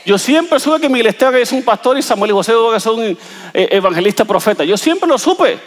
Yo 0.05 0.17
siempre 0.17 0.57
supe 0.57 0.79
que 0.79 0.87
Miguel 0.87 1.07
Esteban 1.07 1.35
es 1.35 1.51
un 1.51 1.63
pastor 1.63 1.97
y 1.97 2.01
Samuel 2.01 2.31
y 2.31 2.33
José 2.33 2.53
es 2.77 2.85
un 2.85 3.03
eh, 3.03 3.17
evangelista 3.71 4.23
profeta. 4.23 4.63
Yo 4.63 4.77
siempre 4.77 5.05
lo 5.09 5.17
supe. 5.17 5.59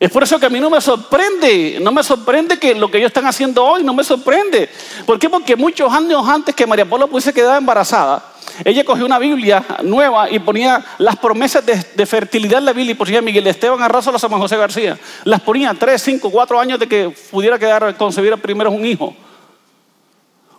Es 0.00 0.10
por 0.10 0.24
eso 0.24 0.40
que 0.40 0.46
a 0.46 0.50
mí 0.50 0.58
no 0.58 0.70
me 0.70 0.80
sorprende, 0.80 1.78
no 1.80 1.92
me 1.92 2.02
sorprende 2.02 2.58
que 2.58 2.74
lo 2.74 2.90
que 2.90 2.98
ellos 2.98 3.10
están 3.10 3.26
haciendo 3.26 3.64
hoy, 3.64 3.84
no 3.84 3.94
me 3.94 4.02
sorprende. 4.02 4.68
¿Por 5.06 5.20
qué? 5.20 5.30
Porque 5.30 5.54
muchos 5.54 5.92
años 5.92 6.28
antes 6.28 6.52
que 6.52 6.66
María 6.66 6.84
Paula 6.84 7.06
pudiese 7.06 7.32
quedar 7.32 7.58
embarazada, 7.58 8.31
ella 8.64 8.84
cogió 8.84 9.06
una 9.06 9.18
Biblia 9.18 9.64
nueva 9.82 10.30
y 10.30 10.38
ponía 10.38 10.84
las 10.98 11.16
promesas 11.16 11.64
de, 11.64 12.06
fertilidad 12.06 12.58
en 12.58 12.66
la 12.66 12.72
Biblia 12.72 12.92
y 12.92 12.94
ponía 12.94 13.22
Miguel 13.22 13.46
Esteban 13.46 13.82
Arraso 13.82 14.14
a 14.14 14.18
San 14.18 14.30
José 14.30 14.56
García. 14.56 14.98
Las 15.24 15.40
ponía 15.40 15.74
tres, 15.74 16.02
cinco, 16.02 16.30
cuatro 16.30 16.58
años 16.58 16.78
de 16.78 16.86
que 16.86 17.14
pudiera 17.30 17.58
quedar, 17.58 17.96
concebir 17.96 18.36
primero 18.38 18.70
un 18.70 18.84
hijo. 18.84 19.14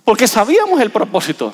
Porque 0.03 0.27
sabíamos 0.27 0.81
el 0.81 0.89
propósito. 0.89 1.53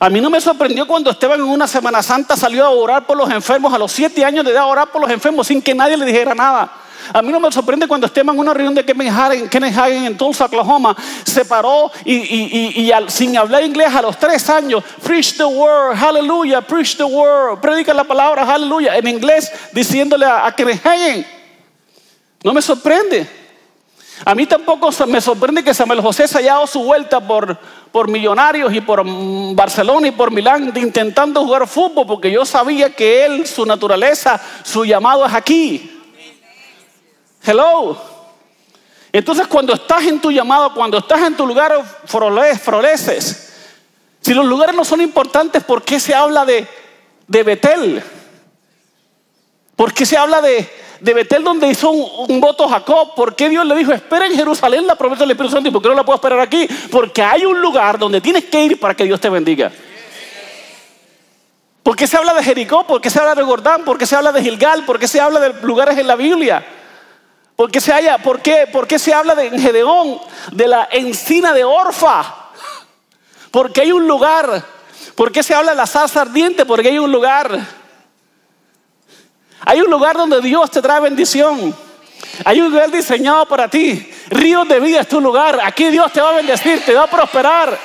A 0.00 0.10
mí 0.10 0.20
no 0.20 0.30
me 0.30 0.40
sorprendió 0.40 0.86
cuando 0.86 1.10
Esteban 1.10 1.40
en 1.40 1.46
una 1.46 1.66
Semana 1.66 2.02
Santa 2.02 2.36
salió 2.36 2.64
a 2.64 2.70
orar 2.70 3.06
por 3.06 3.16
los 3.16 3.30
enfermos 3.30 3.72
a 3.72 3.78
los 3.78 3.90
siete 3.90 4.24
años 4.24 4.44
de 4.44 4.52
edad, 4.52 4.62
a 4.62 4.66
orar 4.66 4.92
por 4.92 5.00
los 5.00 5.10
enfermos 5.10 5.46
sin 5.46 5.60
que 5.62 5.74
nadie 5.74 5.96
le 5.96 6.04
dijera 6.04 6.34
nada. 6.34 6.70
A 7.12 7.22
mí 7.22 7.32
no 7.32 7.40
me 7.40 7.50
sorprende 7.50 7.86
cuando 7.86 8.06
Esteban 8.06 8.34
en 8.34 8.40
una 8.40 8.54
reunión 8.54 8.74
de 8.74 8.84
Kenneth 8.84 9.78
Hagen, 9.78 10.04
en 10.04 10.16
Tulsa, 10.16 10.44
Oklahoma, 10.46 10.96
se 11.24 11.44
paró 11.44 11.90
y, 12.04 12.90
sin 13.08 13.36
hablar 13.36 13.64
inglés 13.64 13.94
a 13.94 14.02
los 14.02 14.18
tres 14.18 14.48
años, 14.50 14.82
preach 15.02 15.36
the 15.36 15.44
word, 15.44 15.96
hallelujah, 15.96 16.60
preach 16.60 16.96
the 16.96 17.04
word, 17.04 17.60
predica 17.60 17.94
la 17.94 18.04
palabra, 18.04 18.44
hallelujah, 18.44 18.96
en 18.96 19.08
inglés, 19.08 19.50
diciéndole 19.72 20.26
a, 20.26 20.52
Kenneth 20.54 20.84
Hagen. 20.84 21.26
No 22.42 22.52
me 22.52 22.62
sorprende. 22.62 23.26
A 24.24 24.34
mí 24.34 24.46
tampoco 24.46 24.90
me 25.06 25.20
sorprende 25.20 25.62
que 25.62 25.72
Samuel 25.72 26.00
José 26.00 26.26
se 26.26 26.38
haya 26.38 26.54
dado 26.54 26.66
su 26.66 26.82
vuelta 26.82 27.20
por, 27.20 27.56
por 27.92 28.08
Millonarios 28.08 28.74
y 28.74 28.80
por 28.80 29.04
mm, 29.04 29.54
Barcelona 29.54 30.08
y 30.08 30.10
por 30.10 30.32
Milán 30.32 30.72
intentando 30.76 31.44
jugar 31.44 31.68
fútbol 31.68 32.06
porque 32.06 32.30
yo 32.30 32.44
sabía 32.44 32.90
que 32.94 33.24
él, 33.24 33.46
su 33.46 33.64
naturaleza, 33.64 34.40
su 34.64 34.84
llamado 34.84 35.24
es 35.24 35.32
aquí. 35.32 35.97
Hello. 37.48 37.96
Entonces 39.10 39.46
cuando 39.46 39.72
estás 39.72 40.04
en 40.04 40.20
tu 40.20 40.30
llamado, 40.30 40.74
cuando 40.74 40.98
estás 40.98 41.22
en 41.22 41.34
tu 41.34 41.46
lugar, 41.46 41.82
froleces. 42.04 43.54
Si 44.20 44.34
los 44.34 44.44
lugares 44.44 44.76
no 44.76 44.84
son 44.84 45.00
importantes, 45.00 45.64
¿por 45.64 45.82
qué 45.82 45.98
se 45.98 46.14
habla 46.14 46.44
de, 46.44 46.66
de 47.26 47.42
Betel? 47.42 48.02
¿Por 49.74 49.94
qué 49.94 50.04
se 50.04 50.18
habla 50.18 50.42
de, 50.42 50.68
de 51.00 51.14
Betel 51.14 51.42
donde 51.42 51.68
hizo 51.68 51.90
un, 51.90 52.38
voto 52.38 52.68
Jacob? 52.68 53.14
¿Por 53.14 53.34
qué 53.34 53.48
Dios 53.48 53.64
le 53.64 53.76
dijo, 53.76 53.94
espera 53.94 54.26
en 54.26 54.34
Jerusalén 54.34 54.86
la 54.86 54.96
promesa 54.96 55.20
del 55.20 55.30
Espíritu 55.30 55.54
Santo? 55.54 55.70
¿Y 55.70 55.72
por 55.72 55.80
qué 55.80 55.88
no 55.88 55.94
la 55.94 56.04
puedo 56.04 56.16
esperar 56.16 56.40
aquí? 56.40 56.68
Porque 56.90 57.22
hay 57.22 57.46
un 57.46 57.62
lugar 57.62 57.98
donde 57.98 58.20
tienes 58.20 58.44
que 58.44 58.62
ir 58.62 58.78
para 58.78 58.94
que 58.94 59.04
Dios 59.04 59.18
te 59.20 59.30
bendiga. 59.30 59.72
¿Por 61.82 61.96
qué 61.96 62.06
se 62.06 62.18
habla 62.18 62.34
de 62.34 62.42
Jericó? 62.42 62.86
¿Por 62.86 63.00
qué 63.00 63.08
se 63.08 63.18
habla 63.18 63.34
de 63.34 63.42
Jordán? 63.42 63.86
¿Por 63.86 63.96
qué 63.96 64.04
se 64.04 64.16
habla 64.16 64.32
de 64.32 64.42
Gilgal? 64.42 64.84
¿Por 64.84 64.98
qué 64.98 65.08
se 65.08 65.18
habla 65.18 65.40
de 65.40 65.54
lugares 65.62 65.96
en 65.96 66.06
la 66.06 66.14
Biblia? 66.14 66.74
¿Por 67.58 67.72
qué 67.72 67.80
se, 67.80 67.92
haya, 67.92 68.18
por 68.18 68.40
qué, 68.40 68.68
por 68.72 68.86
qué 68.86 69.00
se 69.00 69.12
habla 69.12 69.34
de 69.34 69.50
Gedeón, 69.58 70.20
de 70.52 70.68
la 70.68 70.88
encina 70.92 71.52
de 71.52 71.64
Orfa? 71.64 72.22
Porque 73.50 73.80
hay 73.80 73.90
un 73.90 74.06
lugar. 74.06 74.64
¿Por 75.16 75.32
qué 75.32 75.42
se 75.42 75.56
habla 75.56 75.72
de 75.72 75.76
la 75.76 75.88
salsa 75.88 76.20
ardiente? 76.20 76.64
Porque 76.64 76.86
hay 76.86 77.00
un 77.00 77.10
lugar. 77.10 77.58
Hay 79.62 79.80
un 79.80 79.90
lugar 79.90 80.16
donde 80.16 80.40
Dios 80.40 80.70
te 80.70 80.80
trae 80.80 81.00
bendición. 81.00 81.74
Hay 82.44 82.60
un 82.60 82.70
lugar 82.70 82.92
diseñado 82.92 83.44
para 83.46 83.66
ti. 83.66 84.08
Ríos 84.28 84.68
de 84.68 84.78
vida 84.78 85.00
es 85.00 85.08
tu 85.08 85.20
lugar. 85.20 85.58
Aquí 85.64 85.88
Dios 85.88 86.12
te 86.12 86.20
va 86.20 86.30
a 86.30 86.34
bendecir, 86.34 86.84
te 86.84 86.94
va 86.94 87.02
a 87.02 87.10
prosperar. 87.10 87.76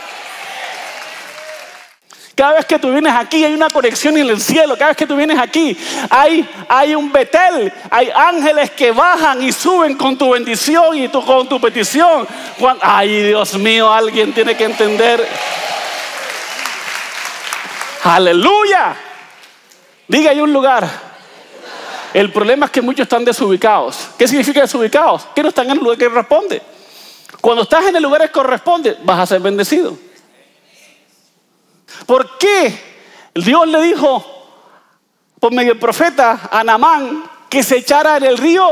Cada 2.36 2.54
vez 2.54 2.65
que 2.65 2.80
tú 2.80 2.91
vienes 2.91 3.13
aquí 3.13 3.43
hay 3.46 3.54
una 3.54 3.69
conexión 3.69 4.17
en 4.17 4.28
el 4.28 4.41
cielo. 4.41 4.76
Cada 4.76 4.89
vez 4.89 4.98
que 4.98 5.06
tú 5.06 5.15
vienes 5.15 5.38
aquí 5.38 5.78
hay, 6.10 6.48
hay 6.67 6.96
un 6.96 7.12
Betel. 7.12 7.72
Hay 7.91 8.10
ángeles 8.13 8.72
que 8.72 8.91
bajan 8.91 9.43
y 9.43 9.52
suben 9.52 9.96
con 9.96 10.17
tu 10.17 10.32
bendición 10.32 10.98
y 10.98 11.08
tú, 11.10 11.24
con 11.24 11.48
tu 11.48 11.62
petición. 11.62 12.28
ay, 12.82 13.28
Dios 13.28 13.54
mío, 13.56 13.91
alguien 13.91 14.34
tiene 14.34 14.58
que 14.58 14.63
entender. 14.63 15.28
Aleluya. 18.04 18.96
Diga, 20.08 20.32
hay 20.32 20.41
un 20.41 20.52
lugar. 20.52 20.88
El 22.13 22.32
problema 22.32 22.65
es 22.65 22.72
que 22.72 22.82
muchos 22.82 23.04
están 23.04 23.24
desubicados. 23.24 24.10
¿Qué 24.17 24.28
significa 24.28 24.62
desubicados? 24.62 25.28
Que 25.36 25.43
no 25.43 25.50
están 25.50 25.65
en 25.65 25.74
el 25.74 25.80
lugar 25.80 25.98
que 25.98 26.08
corresponde. 26.08 26.62
Cuando 27.41 27.63
estás 27.63 27.86
en 27.86 27.96
el 27.96 28.04
lugar 28.04 28.22
que 28.22 28.32
corresponde, 28.32 28.98
vas 29.04 29.19
a 29.19 29.26
ser 29.26 29.39
bendecido. 29.39 29.98
¿Por 32.06 32.38
qué 32.38 32.73
Dios 33.36 33.67
le 33.67 33.82
dijo 33.82 34.25
por 35.39 35.51
medio 35.53 35.71
del 35.71 35.79
profeta 35.79 36.49
a 36.51 36.63
Namán 36.63 37.29
que 37.49 37.63
se 37.63 37.77
echara 37.77 38.17
en 38.17 38.23
el 38.23 38.38
río 38.38 38.67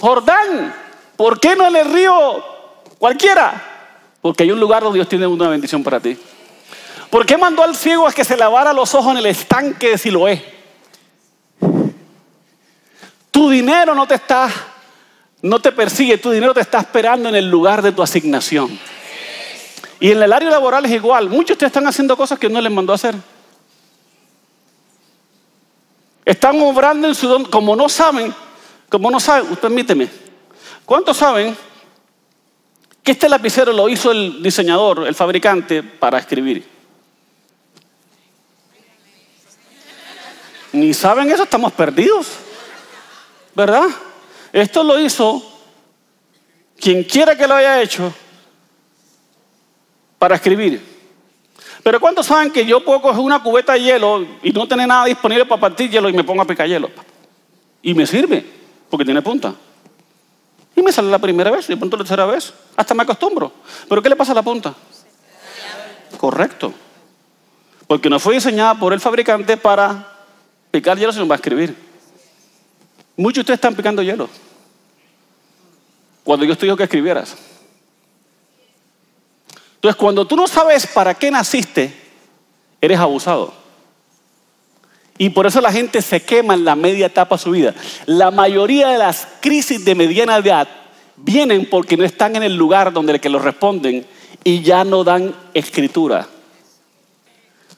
Jordán? 0.00 0.74
¿Por 1.16 1.38
qué 1.38 1.54
no 1.56 1.68
en 1.68 1.76
el 1.76 1.92
río 1.92 2.44
cualquiera? 2.98 3.72
Porque 4.20 4.42
hay 4.42 4.50
un 4.50 4.60
lugar 4.60 4.82
donde 4.82 4.98
Dios 4.98 5.08
tiene 5.08 5.26
una 5.26 5.48
bendición 5.48 5.82
para 5.82 6.00
ti. 6.00 6.18
¿Por 7.10 7.24
qué 7.26 7.36
mandó 7.36 7.62
al 7.62 7.76
ciego 7.76 8.08
a 8.08 8.12
que 8.12 8.24
se 8.24 8.36
lavara 8.36 8.72
los 8.72 8.94
ojos 8.94 9.12
en 9.12 9.18
el 9.18 9.26
estanque 9.26 9.90
de 9.90 9.98
Siloé? 9.98 10.54
Tu 13.30 13.50
dinero 13.50 13.94
no 13.94 14.06
te 14.06 14.14
está, 14.14 14.48
no 15.42 15.60
te 15.60 15.72
persigue, 15.72 16.18
tu 16.18 16.30
dinero 16.30 16.54
te 16.54 16.60
está 16.60 16.78
esperando 16.78 17.28
en 17.28 17.34
el 17.34 17.48
lugar 17.48 17.82
de 17.82 17.92
tu 17.92 18.02
asignación. 18.02 18.78
Y 20.00 20.10
en 20.10 20.22
el 20.22 20.32
área 20.32 20.50
laboral 20.50 20.84
es 20.84 20.92
igual. 20.92 21.28
Muchos 21.28 21.48
de 21.48 21.52
ustedes 21.54 21.70
están 21.70 21.86
haciendo 21.86 22.16
cosas 22.16 22.38
que 22.38 22.48
no 22.48 22.60
les 22.60 22.72
mandó 22.72 22.92
a 22.92 22.96
hacer. 22.96 23.14
Están 26.24 26.60
obrando 26.62 27.06
en 27.08 27.14
su 27.14 27.28
don, 27.28 27.44
como 27.44 27.76
no 27.76 27.88
saben, 27.88 28.34
como 28.88 29.10
no 29.10 29.20
saben, 29.20 29.54
permíteme. 29.56 30.08
¿Cuántos 30.84 31.18
saben 31.18 31.56
que 33.02 33.12
este 33.12 33.28
lapicero 33.28 33.72
lo 33.72 33.88
hizo 33.88 34.10
el 34.10 34.42
diseñador, 34.42 35.06
el 35.06 35.14
fabricante, 35.14 35.82
para 35.82 36.18
escribir? 36.18 36.66
Ni 40.72 40.94
saben 40.94 41.30
eso, 41.30 41.44
estamos 41.44 41.72
perdidos. 41.72 42.28
¿Verdad? 43.54 43.86
Esto 44.52 44.82
lo 44.82 44.98
hizo 44.98 45.42
quien 46.80 47.04
quiera 47.04 47.36
que 47.36 47.46
lo 47.46 47.54
haya 47.54 47.80
hecho 47.80 48.12
para 50.24 50.36
escribir. 50.36 50.80
Pero 51.82 52.00
¿cuántos 52.00 52.24
saben 52.24 52.50
que 52.50 52.64
yo 52.64 52.82
puedo 52.82 53.02
coger 53.02 53.20
una 53.20 53.42
cubeta 53.42 53.74
de 53.74 53.82
hielo 53.82 54.26
y 54.42 54.52
no 54.52 54.66
tener 54.66 54.88
nada 54.88 55.04
disponible 55.04 55.44
para 55.44 55.60
partir 55.60 55.90
hielo 55.90 56.08
y 56.08 56.14
me 56.14 56.24
pongo 56.24 56.40
a 56.40 56.46
picar 56.46 56.66
hielo? 56.66 56.90
Y 57.82 57.92
me 57.92 58.06
sirve, 58.06 58.42
porque 58.88 59.04
tiene 59.04 59.20
punta. 59.20 59.54
Y 60.74 60.80
me 60.80 60.90
sale 60.90 61.10
la 61.10 61.18
primera 61.18 61.50
vez, 61.50 61.68
y 61.68 61.74
de 61.74 61.78
la 61.78 61.98
tercera 61.98 62.24
vez. 62.24 62.54
Hasta 62.74 62.94
me 62.94 63.02
acostumbro. 63.02 63.52
¿Pero 63.86 64.00
qué 64.00 64.08
le 64.08 64.16
pasa 64.16 64.32
a 64.32 64.36
la 64.36 64.42
punta? 64.42 64.74
Correcto. 66.16 66.72
Porque 67.86 68.08
no 68.08 68.18
fue 68.18 68.36
diseñada 68.36 68.78
por 68.78 68.94
el 68.94 69.00
fabricante 69.00 69.58
para 69.58 70.08
picar 70.70 70.98
hielo, 70.98 71.12
sino 71.12 71.28
para 71.28 71.36
escribir. 71.36 71.76
Muchos 73.14 73.34
de 73.34 73.40
ustedes 73.42 73.58
están 73.58 73.74
picando 73.74 74.00
hielo. 74.00 74.30
Cuando 76.24 76.46
Dios 76.46 76.56
te 76.56 76.64
dijo 76.64 76.78
que 76.78 76.84
escribieras. 76.84 77.36
Entonces, 79.84 80.00
cuando 80.00 80.26
tú 80.26 80.34
no 80.34 80.46
sabes 80.46 80.86
para 80.86 81.12
qué 81.12 81.30
naciste, 81.30 81.92
eres 82.80 82.98
abusado. 82.98 83.52
Y 85.18 85.28
por 85.28 85.46
eso 85.46 85.60
la 85.60 85.70
gente 85.70 86.00
se 86.00 86.22
quema 86.22 86.54
en 86.54 86.64
la 86.64 86.74
media 86.74 87.04
etapa 87.04 87.36
de 87.36 87.42
su 87.42 87.50
vida. 87.50 87.74
La 88.06 88.30
mayoría 88.30 88.88
de 88.88 88.96
las 88.96 89.28
crisis 89.42 89.84
de 89.84 89.94
mediana 89.94 90.38
edad 90.38 90.66
vienen 91.16 91.68
porque 91.68 91.98
no 91.98 92.04
están 92.04 92.34
en 92.34 92.44
el 92.44 92.56
lugar 92.56 92.94
donde 92.94 93.20
que 93.20 93.28
los 93.28 93.42
responden 93.42 94.06
y 94.42 94.62
ya 94.62 94.84
no 94.84 95.04
dan 95.04 95.34
escritura. 95.52 96.28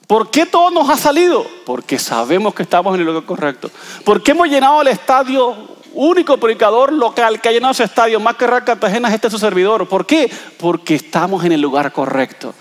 ¿Por 0.07 0.31
qué 0.31 0.47
todo 0.47 0.71
nos 0.71 0.89
ha 0.89 0.97
salido? 0.97 1.45
Porque 1.65 1.99
sabemos 1.99 2.55
que 2.55 2.63
estamos 2.63 2.95
en 2.95 3.01
el 3.01 3.07
lugar 3.09 3.25
correcto. 3.25 3.69
¿Por 4.05 4.23
qué 4.23 4.31
hemos 4.31 4.47
llenado 4.47 4.81
el 4.81 4.87
estadio 4.87 5.57
único 5.97 6.37
predicador 6.37 6.93
local 6.93 7.41
que 7.41 7.49
ha 7.49 7.53
llenado 7.53 7.73
ese 7.73 7.85
estadio 7.85 8.21
más 8.21 8.37
que 8.37 8.47
Cartagena 8.47 9.09
es 9.09 9.15
este 9.15 9.31
su 9.31 9.39
servidor? 9.39 9.89
¿Por 9.89 10.07
qué? 10.07 10.31
Porque 10.59 10.95
estamos 10.95 11.45
en 11.45 11.53
el 11.53 11.61
lugar 11.61 11.93
correcto. 11.93 12.55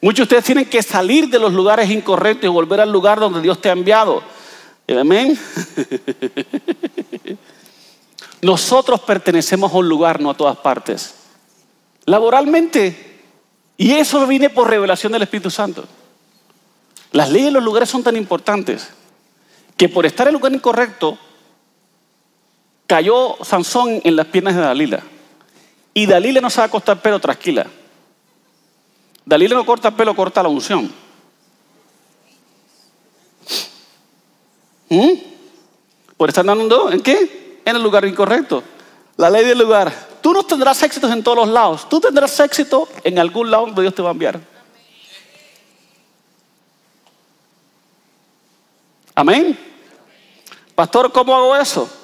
Muchos 0.00 0.18
de 0.18 0.22
ustedes 0.24 0.44
tienen 0.44 0.64
que 0.64 0.82
salir 0.82 1.28
de 1.28 1.38
los 1.38 1.52
lugares 1.52 1.88
incorrectos 1.88 2.44
y 2.44 2.48
volver 2.48 2.80
al 2.80 2.90
lugar 2.90 3.20
donde 3.20 3.40
Dios 3.40 3.60
te 3.60 3.68
ha 3.68 3.72
enviado. 3.72 4.22
Amén. 4.88 5.38
Nosotros 8.42 9.00
pertenecemos 9.00 9.72
a 9.72 9.76
un 9.76 9.88
lugar, 9.88 10.20
no 10.20 10.30
a 10.30 10.36
todas 10.36 10.56
partes. 10.56 11.14
Laboralmente. 12.04 13.20
Y 13.76 13.92
eso 13.92 14.26
viene 14.26 14.50
por 14.50 14.68
revelación 14.68 15.12
del 15.12 15.22
Espíritu 15.22 15.50
Santo. 15.50 15.84
Las 17.12 17.30
leyes 17.30 17.46
de 17.46 17.52
los 17.52 17.62
lugares 17.62 17.88
son 17.88 18.02
tan 18.02 18.16
importantes 18.16 18.88
que 19.76 19.88
por 19.88 20.04
estar 20.04 20.26
en 20.26 20.34
el 20.34 20.34
lugar 20.34 20.52
incorrecto 20.52 21.18
cayó 22.92 23.38
Sansón 23.42 24.02
en 24.04 24.16
las 24.16 24.26
piernas 24.26 24.54
de 24.54 24.60
Dalila. 24.60 25.02
Y 25.94 26.04
Dalila 26.04 26.42
no 26.42 26.50
sabe 26.50 26.68
cortar 26.68 27.00
pelo 27.00 27.18
tranquila. 27.18 27.66
Dalila 29.24 29.54
no 29.54 29.64
corta 29.64 29.96
pelo, 29.96 30.14
corta 30.14 30.42
la 30.42 30.50
unción. 30.50 30.92
¿Mm? 34.90 35.12
Por 36.18 36.28
estar 36.28 36.44
dando 36.44 36.92
en 36.92 37.00
qué? 37.00 37.60
En 37.64 37.76
el 37.76 37.82
lugar 37.82 38.04
incorrecto. 38.04 38.62
La 39.16 39.30
ley 39.30 39.46
del 39.46 39.60
lugar. 39.60 39.90
Tú 40.20 40.34
no 40.34 40.42
tendrás 40.42 40.82
éxitos 40.82 41.10
en 41.10 41.22
todos 41.22 41.38
los 41.38 41.48
lados. 41.48 41.88
Tú 41.88 41.98
tendrás 41.98 42.38
éxito 42.40 42.86
en 43.04 43.18
algún 43.18 43.50
lado 43.50 43.64
donde 43.64 43.80
Dios 43.80 43.94
te 43.94 44.02
va 44.02 44.10
a 44.10 44.12
enviar. 44.12 44.38
Amén. 49.14 49.58
Pastor, 50.74 51.10
¿cómo 51.10 51.34
hago 51.34 51.56
eso? 51.56 52.01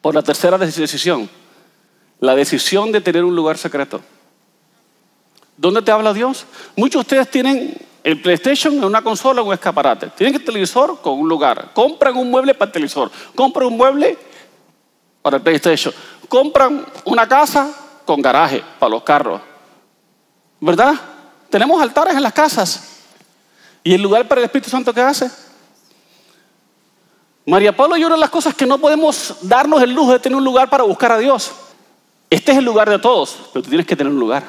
Por 0.00 0.14
la 0.14 0.22
tercera 0.22 0.58
decisión. 0.58 1.28
La 2.20 2.34
decisión 2.34 2.92
de 2.92 3.00
tener 3.00 3.24
un 3.24 3.34
lugar 3.34 3.58
secreto. 3.58 4.00
¿Dónde 5.56 5.82
te 5.82 5.90
habla 5.90 6.12
Dios? 6.12 6.46
Muchos 6.76 7.00
de 7.00 7.00
ustedes 7.00 7.30
tienen 7.30 7.76
el 8.02 8.20
PlayStation 8.22 8.74
en 8.74 8.84
una 8.84 9.02
consola 9.02 9.42
o 9.42 9.44
un 9.44 9.52
escaparate. 9.52 10.08
Tienen 10.08 10.36
el 10.36 10.44
televisor 10.44 11.00
con 11.02 11.18
un 11.18 11.28
lugar. 11.28 11.70
Compran 11.74 12.16
un 12.16 12.30
mueble 12.30 12.54
para 12.54 12.68
el 12.68 12.72
televisor. 12.72 13.10
Compran 13.34 13.66
un 13.66 13.76
mueble 13.76 14.18
para 15.22 15.36
el 15.36 15.42
PlayStation. 15.42 15.92
Compran 16.28 16.86
una 17.04 17.28
casa 17.28 17.74
con 18.06 18.22
garaje 18.22 18.62
para 18.78 18.90
los 18.90 19.02
carros. 19.02 19.40
¿Verdad? 20.60 20.94
Tenemos 21.48 21.80
altares 21.82 22.14
en 22.14 22.22
las 22.22 22.32
casas. 22.32 23.02
¿Y 23.82 23.94
el 23.94 24.02
lugar 24.02 24.26
para 24.28 24.40
el 24.40 24.44
Espíritu 24.46 24.70
Santo 24.70 24.92
qué 24.92 25.00
hace? 25.00 25.30
María 27.50 27.76
Pablo 27.76 27.96
y 27.96 28.04
una 28.04 28.14
de 28.14 28.20
las 28.20 28.30
cosas 28.30 28.54
que 28.54 28.64
no 28.64 28.78
podemos 28.78 29.38
darnos 29.42 29.82
el 29.82 29.92
lujo 29.92 30.12
de 30.12 30.20
tener 30.20 30.36
un 30.38 30.44
lugar 30.44 30.70
para 30.70 30.84
buscar 30.84 31.10
a 31.10 31.18
Dios. 31.18 31.50
Este 32.30 32.52
es 32.52 32.58
el 32.58 32.64
lugar 32.64 32.88
de 32.88 33.00
todos, 33.00 33.36
pero 33.52 33.64
tú 33.64 33.68
tienes 33.70 33.86
que 33.86 33.96
tener 33.96 34.12
un 34.12 34.20
lugar 34.20 34.44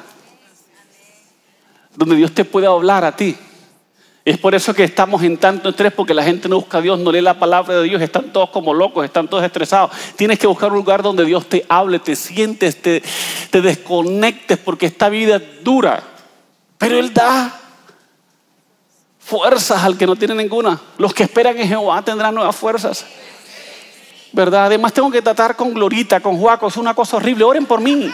donde 1.96 2.14
Dios 2.14 2.32
te 2.32 2.44
pueda 2.44 2.68
hablar 2.68 3.04
a 3.04 3.16
ti. 3.16 3.36
Es 4.24 4.38
por 4.38 4.54
eso 4.54 4.72
que 4.72 4.84
estamos 4.84 5.20
en 5.24 5.36
tanto 5.36 5.70
estrés, 5.70 5.92
porque 5.92 6.14
la 6.14 6.22
gente 6.22 6.48
no 6.48 6.54
busca 6.54 6.78
a 6.78 6.80
Dios, 6.80 6.96
no 7.00 7.10
lee 7.10 7.20
la 7.20 7.40
palabra 7.40 7.74
de 7.74 7.82
Dios, 7.82 8.00
están 8.00 8.32
todos 8.32 8.50
como 8.50 8.72
locos, 8.72 9.04
están 9.04 9.26
todos 9.26 9.42
estresados. 9.42 9.90
Tienes 10.14 10.38
que 10.38 10.46
buscar 10.46 10.70
un 10.70 10.78
lugar 10.78 11.02
donde 11.02 11.24
Dios 11.24 11.48
te 11.48 11.66
hable, 11.68 11.98
te 11.98 12.14
sientes, 12.14 12.80
te, 12.80 13.02
te 13.50 13.60
desconectes, 13.60 14.58
porque 14.58 14.86
esta 14.86 15.08
vida 15.08 15.36
es 15.36 15.64
dura. 15.64 16.04
Pero 16.78 17.00
Él 17.00 17.12
da 17.12 17.61
fuerzas 19.32 19.82
al 19.82 19.96
que 19.96 20.06
no 20.06 20.14
tiene 20.14 20.34
ninguna. 20.34 20.78
Los 20.98 21.14
que 21.14 21.22
esperan 21.22 21.56
en 21.56 21.66
Jehová 21.66 22.02
tendrán 22.02 22.34
nuevas 22.34 22.54
fuerzas. 22.54 23.02
¿Verdad? 24.30 24.66
Además 24.66 24.92
tengo 24.92 25.10
que 25.10 25.22
tratar 25.22 25.56
con 25.56 25.72
Glorita, 25.72 26.20
con 26.20 26.36
Juaco, 26.36 26.66
es 26.66 26.76
una 26.76 26.92
cosa 26.92 27.16
horrible. 27.16 27.42
Oren 27.42 27.64
por 27.64 27.80
mí. 27.80 28.12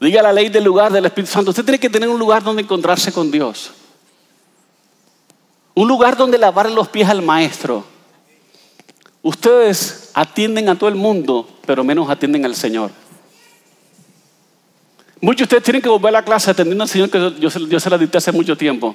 Diga 0.00 0.20
la 0.20 0.32
ley 0.32 0.48
del 0.48 0.64
lugar 0.64 0.90
del 0.90 1.06
Espíritu 1.06 1.32
Santo. 1.32 1.50
Usted 1.50 1.64
tiene 1.64 1.78
que 1.78 1.88
tener 1.88 2.08
un 2.08 2.18
lugar 2.18 2.42
donde 2.42 2.62
encontrarse 2.62 3.12
con 3.12 3.30
Dios. 3.30 3.70
Un 5.74 5.86
lugar 5.86 6.16
donde 6.16 6.38
lavar 6.38 6.68
los 6.72 6.88
pies 6.88 7.08
al 7.08 7.22
maestro. 7.22 7.84
Ustedes 9.22 10.10
atienden 10.14 10.68
a 10.68 10.76
todo 10.76 10.88
el 10.88 10.96
mundo, 10.96 11.48
pero 11.64 11.84
menos 11.84 12.10
atienden 12.10 12.44
al 12.44 12.56
Señor. 12.56 12.90
Muchos 15.20 15.38
de 15.38 15.44
ustedes 15.44 15.62
tienen 15.64 15.82
que 15.82 15.88
volver 15.88 16.10
a 16.10 16.20
la 16.20 16.24
clase 16.24 16.50
atendiendo 16.50 16.84
al 16.84 16.88
Señor 16.88 17.10
que 17.10 17.40
yo, 17.40 17.80
se 17.80 17.90
la 17.90 17.98
dicté 17.98 18.18
hace 18.18 18.30
mucho 18.30 18.56
tiempo. 18.56 18.94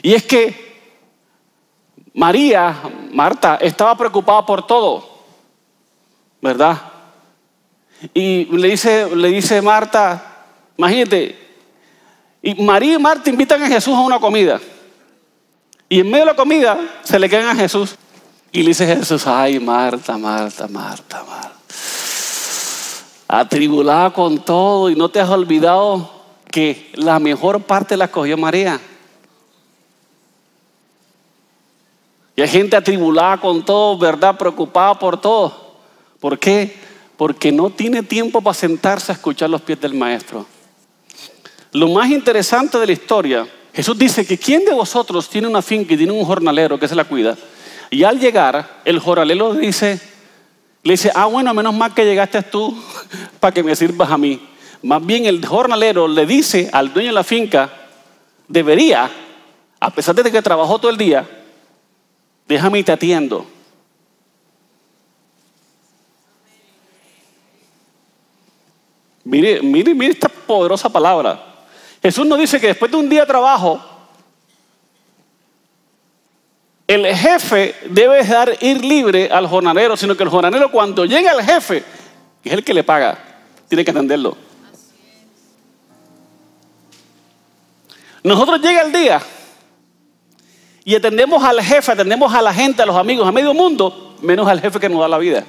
Y 0.00 0.14
es 0.14 0.22
que 0.22 0.72
María, 2.14 2.74
Marta, 3.12 3.56
estaba 3.56 3.96
preocupada 3.96 4.44
por 4.46 4.66
todo, 4.66 5.24
¿verdad? 6.40 6.80
Y 8.14 8.46
le 8.56 8.68
dice, 8.68 9.14
le 9.14 9.28
dice 9.28 9.60
Marta, 9.60 10.44
imagínate, 10.76 11.38
y 12.42 12.54
María 12.62 12.94
y 12.94 12.98
Marta 12.98 13.30
invitan 13.30 13.62
a 13.62 13.68
Jesús 13.68 13.94
a 13.94 14.00
una 14.00 14.18
comida. 14.18 14.60
Y 15.88 16.00
en 16.00 16.06
medio 16.06 16.24
de 16.24 16.32
la 16.32 16.36
comida 16.36 16.78
se 17.02 17.18
le 17.18 17.28
quedan 17.28 17.48
a 17.48 17.54
Jesús. 17.54 17.96
Y 18.50 18.62
le 18.62 18.68
dice 18.68 18.86
Jesús, 18.86 19.26
ay 19.26 19.60
Marta, 19.60 20.18
Marta, 20.18 20.66
Marta, 20.66 21.22
Marta 21.22 21.51
atribulada 23.32 24.12
con 24.12 24.44
todo 24.44 24.90
y 24.90 24.94
no 24.94 25.08
te 25.08 25.18
has 25.18 25.30
olvidado 25.30 26.10
que 26.50 26.90
la 26.92 27.18
mejor 27.18 27.62
parte 27.62 27.96
la 27.96 28.08
cogió 28.08 28.36
María. 28.36 28.78
Y 32.36 32.42
hay 32.42 32.48
gente 32.48 32.76
atribulada 32.76 33.38
con 33.40 33.64
todo, 33.64 33.96
¿verdad? 33.96 34.36
Preocupada 34.36 34.98
por 34.98 35.18
todo. 35.18 35.76
¿Por 36.20 36.38
qué? 36.38 36.76
Porque 37.16 37.50
no 37.50 37.70
tiene 37.70 38.02
tiempo 38.02 38.42
para 38.42 38.52
sentarse 38.52 39.10
a 39.10 39.14
escuchar 39.14 39.48
los 39.48 39.62
pies 39.62 39.80
del 39.80 39.94
maestro. 39.94 40.44
Lo 41.72 41.88
más 41.88 42.10
interesante 42.10 42.76
de 42.76 42.86
la 42.86 42.92
historia, 42.92 43.48
Jesús 43.72 43.96
dice 43.96 44.26
que 44.26 44.36
¿quién 44.36 44.66
de 44.66 44.74
vosotros 44.74 45.30
tiene 45.30 45.48
una 45.48 45.62
finca 45.62 45.94
y 45.94 45.96
tiene 45.96 46.12
un 46.12 46.26
jornalero 46.26 46.78
que 46.78 46.86
se 46.86 46.94
la 46.94 47.04
cuida? 47.04 47.38
Y 47.90 48.04
al 48.04 48.20
llegar, 48.20 48.82
el 48.84 48.98
jornalero 48.98 49.54
dice, 49.54 49.98
le 50.82 50.94
dice, 50.94 51.12
ah, 51.14 51.26
bueno, 51.26 51.54
menos 51.54 51.74
mal 51.74 51.94
que 51.94 52.04
llegaste 52.04 52.42
tú 52.42 52.76
para 53.40 53.52
que 53.52 53.62
me 53.62 53.76
sirvas 53.76 54.10
a 54.10 54.18
mí. 54.18 54.48
Más 54.82 55.04
bien 55.04 55.26
el 55.26 55.44
jornalero 55.44 56.08
le 56.08 56.26
dice 56.26 56.68
al 56.72 56.92
dueño 56.92 57.10
de 57.10 57.14
la 57.14 57.24
finca, 57.24 57.70
debería, 58.48 59.10
a 59.78 59.90
pesar 59.90 60.14
de 60.14 60.30
que 60.30 60.42
trabajó 60.42 60.78
todo 60.78 60.90
el 60.90 60.96
día, 60.96 61.28
déjame 62.48 62.80
y 62.80 62.82
te 62.82 62.92
atiendo. 62.92 63.46
Mire, 69.24 69.62
mire, 69.62 69.94
mire 69.94 70.12
esta 70.12 70.28
poderosa 70.28 70.88
palabra. 70.88 71.40
Jesús 72.02 72.26
nos 72.26 72.40
dice 72.40 72.60
que 72.60 72.66
después 72.66 72.90
de 72.90 72.96
un 72.96 73.08
día 73.08 73.20
de 73.20 73.26
trabajo, 73.28 73.80
el 76.86 77.06
jefe 77.06 77.74
debe 77.88 78.18
dejar 78.18 78.56
ir 78.60 78.84
libre 78.84 79.30
al 79.30 79.46
jornalero, 79.46 79.96
sino 79.96 80.16
que 80.16 80.24
el 80.24 80.28
jornalero 80.28 80.70
cuando 80.70 81.04
llega 81.04 81.30
al 81.30 81.42
jefe, 81.42 81.84
que 82.42 82.48
es 82.48 82.54
el 82.54 82.64
que 82.64 82.74
le 82.74 82.84
paga, 82.84 83.18
tiene 83.68 83.84
que 83.84 83.90
atenderlo. 83.90 84.36
Nosotros 88.24 88.60
llega 88.60 88.82
el 88.82 88.92
día 88.92 89.20
y 90.84 90.94
atendemos 90.94 91.42
al 91.42 91.60
jefe, 91.62 91.92
atendemos 91.92 92.32
a 92.34 92.42
la 92.42 92.52
gente, 92.52 92.82
a 92.82 92.86
los 92.86 92.96
amigos, 92.96 93.26
a 93.26 93.32
medio 93.32 93.54
mundo, 93.54 94.16
menos 94.20 94.46
al 94.48 94.60
jefe 94.60 94.78
que 94.78 94.88
nos 94.88 95.00
da 95.00 95.08
la 95.08 95.18
vida. 95.18 95.44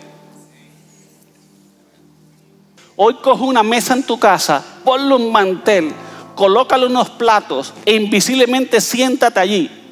Hoy 2.96 3.16
coge 3.16 3.44
una 3.44 3.64
mesa 3.64 3.94
en 3.94 4.04
tu 4.04 4.20
casa, 4.20 4.64
ponle 4.84 5.16
un 5.16 5.32
mantel, 5.32 5.92
colócale 6.36 6.86
unos 6.86 7.10
platos 7.10 7.74
e 7.86 7.96
invisiblemente 7.96 8.80
siéntate 8.80 9.40
allí 9.40 9.83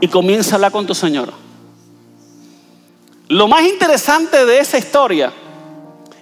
y 0.00 0.08
comienza 0.08 0.52
a 0.52 0.54
hablar 0.56 0.72
con 0.72 0.86
tu 0.86 0.94
Señor. 0.94 1.32
Lo 3.28 3.46
más 3.46 3.64
interesante 3.64 4.46
de 4.46 4.58
esa 4.58 4.78
historia 4.78 5.32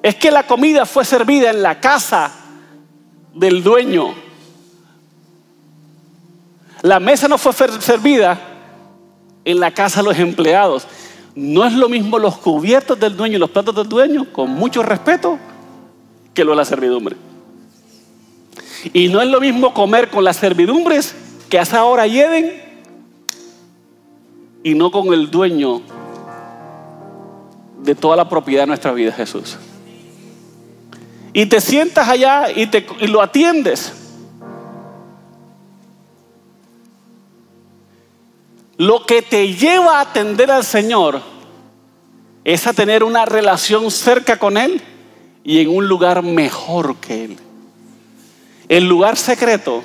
es 0.02 0.14
que 0.16 0.30
la 0.30 0.46
comida 0.46 0.86
fue 0.86 1.04
servida 1.04 1.50
en 1.50 1.62
la 1.62 1.80
casa 1.80 2.32
del 3.34 3.62
dueño. 3.62 4.14
la 6.82 7.00
mesa 7.00 7.26
no 7.26 7.38
fue 7.38 7.52
servida 7.80 8.38
en 9.44 9.60
la 9.60 9.72
casa 9.72 10.00
de 10.00 10.08
los 10.08 10.18
empleados. 10.18 10.86
No 11.34 11.64
es 11.64 11.72
lo 11.72 11.88
mismo 11.88 12.18
los 12.18 12.38
cubiertos 12.38 12.98
del 12.98 13.16
dueño 13.16 13.36
y 13.36 13.38
los 13.38 13.50
platos 13.50 13.74
del 13.74 13.88
dueño, 13.88 14.32
con 14.32 14.50
mucho 14.50 14.82
respeto, 14.82 15.38
que 16.32 16.44
lo 16.44 16.52
de 16.52 16.56
la 16.56 16.64
servidumbre. 16.64 17.16
Y 18.92 19.08
no 19.08 19.20
es 19.20 19.28
lo 19.28 19.40
mismo 19.40 19.74
comer 19.74 20.10
con 20.10 20.24
las 20.24 20.36
servidumbres 20.36 21.14
que 21.48 21.58
hasta 21.58 21.78
ahora 21.78 22.06
lleven 22.06 22.65
y 24.66 24.74
no 24.74 24.90
con 24.90 25.14
el 25.14 25.30
dueño 25.30 25.80
de 27.84 27.94
toda 27.94 28.16
la 28.16 28.28
propiedad 28.28 28.64
de 28.64 28.66
nuestra 28.66 28.90
vida, 28.90 29.12
Jesús. 29.12 29.56
Y 31.32 31.46
te 31.46 31.60
sientas 31.60 32.08
allá 32.08 32.50
y, 32.50 32.66
te, 32.66 32.84
y 32.98 33.06
lo 33.06 33.22
atiendes. 33.22 33.92
Lo 38.76 39.06
que 39.06 39.22
te 39.22 39.54
lleva 39.54 39.98
a 39.98 40.00
atender 40.00 40.50
al 40.50 40.64
Señor 40.64 41.22
es 42.42 42.66
a 42.66 42.72
tener 42.72 43.04
una 43.04 43.24
relación 43.24 43.88
cerca 43.92 44.36
con 44.36 44.56
Él 44.56 44.82
y 45.44 45.60
en 45.60 45.68
un 45.68 45.86
lugar 45.86 46.24
mejor 46.24 46.96
que 46.96 47.26
Él. 47.26 47.36
El 48.68 48.88
lugar 48.88 49.16
secreto 49.16 49.84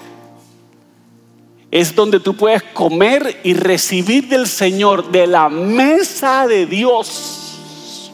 es 1.71 1.95
donde 1.95 2.19
tú 2.19 2.35
puedes 2.35 2.61
comer 2.61 3.39
y 3.43 3.53
recibir 3.53 4.27
del 4.27 4.45
Señor, 4.45 5.09
de 5.09 5.25
la 5.25 5.47
mesa 5.47 6.45
de 6.45 6.65
Dios. 6.65 8.11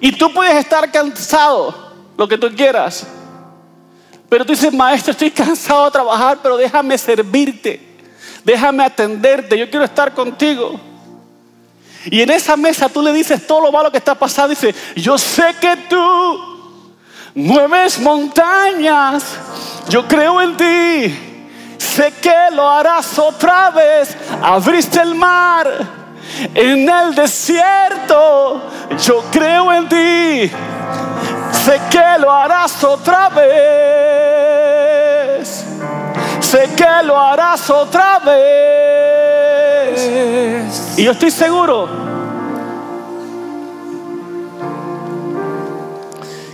Y 0.00 0.10
tú 0.10 0.32
puedes 0.34 0.56
estar 0.56 0.90
cansado, 0.90 1.92
lo 2.18 2.26
que 2.26 2.36
tú 2.36 2.52
quieras. 2.56 3.06
Pero 4.28 4.44
tú 4.44 4.52
dices, 4.52 4.72
maestro, 4.72 5.12
estoy 5.12 5.30
cansado 5.30 5.84
de 5.84 5.92
trabajar, 5.92 6.40
pero 6.42 6.56
déjame 6.56 6.98
servirte, 6.98 7.80
déjame 8.44 8.82
atenderte, 8.82 9.56
yo 9.56 9.70
quiero 9.70 9.84
estar 9.84 10.12
contigo. 10.12 10.80
Y 12.06 12.20
en 12.20 12.30
esa 12.30 12.56
mesa 12.56 12.88
tú 12.88 13.00
le 13.00 13.12
dices 13.12 13.46
todo 13.46 13.60
lo 13.60 13.70
malo 13.70 13.92
que 13.92 13.98
está 13.98 14.16
pasando. 14.16 14.48
Dice, 14.48 14.74
yo 14.96 15.16
sé 15.16 15.54
que 15.60 15.76
tú 15.88 16.51
Mueves 17.34 17.98
montañas, 17.98 19.24
yo 19.88 20.06
creo 20.06 20.38
en 20.42 20.54
ti. 20.54 21.28
Sé 21.78 22.12
que 22.20 22.50
lo 22.52 22.68
harás 22.68 23.18
otra 23.18 23.70
vez. 23.70 24.14
Abriste 24.42 25.00
el 25.00 25.14
mar 25.14 25.66
en 26.54 26.86
el 26.86 27.14
desierto. 27.14 28.60
Yo 29.02 29.24
creo 29.30 29.72
en 29.72 29.88
ti. 29.88 30.50
Sé 31.64 31.80
que 31.90 32.18
lo 32.18 32.30
harás 32.30 32.84
otra 32.84 33.30
vez. 33.30 33.54
Sé 36.40 36.68
que 36.76 37.02
lo 37.04 37.18
harás 37.18 37.70
otra 37.70 38.18
vez. 38.18 38.38
Y 40.98 41.04
yo 41.04 41.12
estoy 41.12 41.30
seguro 41.30 42.11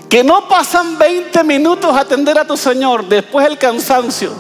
que 0.09 0.25
no 0.25 0.49
pasan 0.49 0.99
20 0.99 1.45
minutos 1.45 1.95
a 1.95 2.01
atender 2.01 2.39
a 2.39 2.47
tu 2.47 2.57
Señor 2.57 3.05
después 3.07 3.47
del 3.47 3.59
cansancio, 3.59 4.33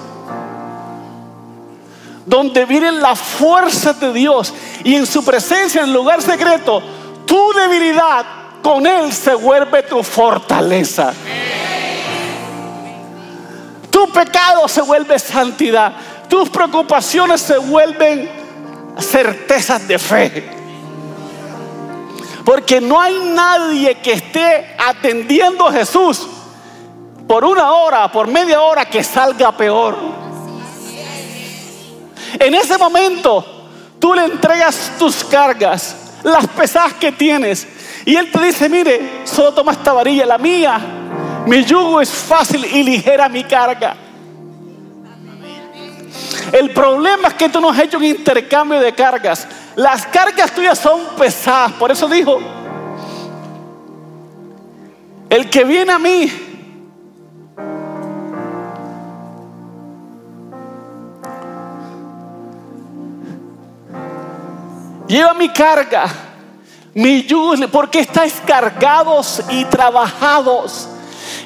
donde 2.24 2.64
vienen 2.64 3.00
las 3.00 3.18
fuerzas 3.18 4.00
de 4.00 4.12
Dios 4.12 4.52
y 4.85 4.94
en 4.94 5.07
su 5.07 5.24
presencia 5.24 5.83
en 5.83 5.92
lugar 5.92 6.22
secreto, 6.22 6.83
tu 7.26 7.52
debilidad 7.52 8.24
con 8.62 8.87
Él 8.87 9.12
se 9.12 9.35
vuelve 9.35 9.83
tu 9.83 10.02
fortaleza. 10.02 11.12
Tu 13.90 14.11
pecado 14.11 14.68
se 14.68 14.81
vuelve 14.81 15.18
santidad, 15.18 15.92
tus 16.28 16.48
preocupaciones 16.48 17.40
se 17.40 17.59
vuelven 17.59 18.31
certezas 18.98 19.87
de 19.87 19.98
fe. 19.98 20.58
Porque 22.48 22.80
no 22.80 22.98
hay 22.98 23.14
nadie 23.34 23.96
que 23.96 24.12
esté 24.14 24.74
atendiendo 24.78 25.68
a 25.68 25.72
Jesús 25.74 26.26
por 27.26 27.44
una 27.44 27.72
hora, 27.74 28.11
por 28.11 28.26
media 28.26 28.62
hora, 28.62 28.87
que 28.87 29.04
salga 29.04 29.54
peor. 29.54 29.94
En 32.38 32.54
ese 32.54 32.78
momento, 32.78 33.68
tú 33.98 34.14
le 34.14 34.24
entregas 34.24 34.92
tus 34.98 35.24
cargas, 35.24 36.14
las 36.22 36.46
pesadas 36.46 36.94
que 36.94 37.12
tienes, 37.12 37.68
y 38.06 38.16
Él 38.16 38.30
te 38.30 38.42
dice, 38.42 38.66
mire, 38.70 39.26
solo 39.26 39.52
toma 39.52 39.72
esta 39.72 39.92
varilla, 39.92 40.24
la 40.24 40.38
mía, 40.38 40.80
mi 41.44 41.62
yugo 41.66 42.00
es 42.00 42.08
fácil 42.08 42.64
y 42.64 42.82
ligera 42.82 43.28
mi 43.28 43.44
carga. 43.44 43.94
El 46.50 46.70
problema 46.70 47.28
es 47.28 47.34
que 47.34 47.50
tú 47.50 47.61
no 47.61 47.68
has 47.68 47.78
hecho 47.80 47.98
un 47.98 48.04
intercambio 48.04 48.80
de 48.80 48.94
cargas. 48.94 49.46
Las 49.78 50.06
cargas 50.06 50.50
tuyas 50.50 50.76
son 50.76 51.02
pesadas. 51.16 51.70
Por 51.74 51.92
eso 51.92 52.08
dijo, 52.08 52.36
el 55.30 55.48
que 55.48 55.62
viene 55.62 55.92
a 55.92 56.00
mí, 56.00 56.28
lleva 65.06 65.32
mi 65.34 65.48
carga, 65.50 66.06
mi 66.94 67.22
yugo, 67.22 67.54
porque 67.70 68.00
estáis 68.00 68.34
cargados 68.44 69.44
y 69.48 69.64
trabajados. 69.66 70.88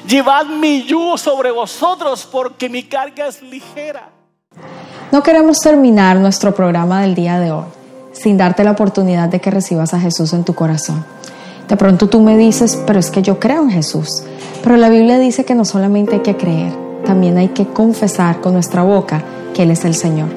Llevad 0.07 0.47
mi 0.47 0.85
yugo 0.85 1.19
sobre 1.19 1.51
vosotros, 1.51 2.27
porque 2.31 2.67
mi 2.67 2.81
carga 2.81 3.27
es 3.27 3.43
ligera. 3.43 4.09
No 5.11 5.21
queremos 5.21 5.59
terminar 5.59 6.17
nuestro 6.17 6.51
programa 6.55 7.01
del 7.01 7.13
día 7.13 7.37
de 7.37 7.51
hoy 7.51 7.82
sin 8.13 8.37
darte 8.37 8.63
la 8.63 8.71
oportunidad 8.71 9.27
de 9.27 9.41
que 9.41 9.51
recibas 9.51 9.93
a 9.93 9.99
Jesús 9.99 10.33
en 10.33 10.43
tu 10.43 10.53
corazón. 10.53 11.03
De 11.67 11.75
pronto 11.75 12.07
tú 12.07 12.21
me 12.21 12.37
dices, 12.37 12.81
pero 12.87 12.99
es 12.99 13.11
que 13.11 13.21
yo 13.21 13.39
creo 13.39 13.63
en 13.63 13.71
Jesús. 13.71 14.23
Pero 14.63 14.77
la 14.77 14.89
Biblia 14.89 15.19
dice 15.19 15.43
que 15.43 15.55
no 15.55 15.65
solamente 15.65 16.15
hay 16.15 16.21
que 16.21 16.37
creer, 16.37 16.73
también 17.05 17.37
hay 17.37 17.49
que 17.49 17.67
confesar 17.67 18.39
con 18.41 18.53
nuestra 18.53 18.83
boca 18.83 19.23
que 19.53 19.63
Él 19.63 19.71
es 19.71 19.83
el 19.83 19.95
Señor. 19.95 20.29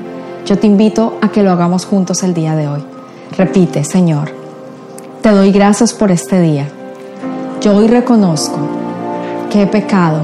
Yo 0.44 0.58
te 0.58 0.66
invito 0.66 1.18
a 1.20 1.30
que 1.30 1.42
lo 1.42 1.50
hagamos 1.50 1.86
juntos 1.86 2.22
el 2.22 2.34
día 2.34 2.56
de 2.56 2.68
hoy. 2.68 2.84
Repite, 3.36 3.84
Señor, 3.84 4.30
te 5.22 5.30
doy 5.30 5.52
gracias 5.52 5.92
por 5.92 6.10
este 6.10 6.40
día. 6.40 6.68
Yo 7.60 7.76
hoy 7.76 7.88
reconozco 7.88 8.58
que 9.50 9.62
he 9.62 9.66
pecado 9.66 10.20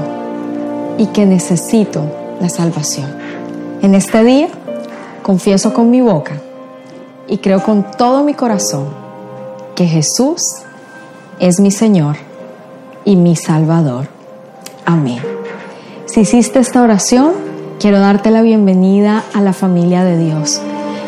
y 0.97 1.07
que 1.07 1.25
necesito 1.25 2.05
la 2.39 2.49
salvación. 2.49 3.09
En 3.81 3.95
este 3.95 4.23
día 4.23 4.47
confieso 5.21 5.73
con 5.73 5.89
mi 5.89 6.01
boca 6.01 6.33
y 7.27 7.37
creo 7.37 7.63
con 7.63 7.85
todo 7.97 8.23
mi 8.23 8.33
corazón 8.33 8.87
que 9.75 9.85
Jesús 9.85 10.57
es 11.39 11.59
mi 11.59 11.71
Señor 11.71 12.17
y 13.05 13.15
mi 13.15 13.35
Salvador. 13.35 14.07
Amén. 14.85 15.19
Si 16.05 16.21
hiciste 16.21 16.59
esta 16.59 16.81
oración, 16.81 17.33
quiero 17.79 17.99
darte 17.99 18.31
la 18.31 18.41
bienvenida 18.41 19.23
a 19.33 19.41
la 19.41 19.53
familia 19.53 20.03
de 20.03 20.17
Dios. 20.17 20.61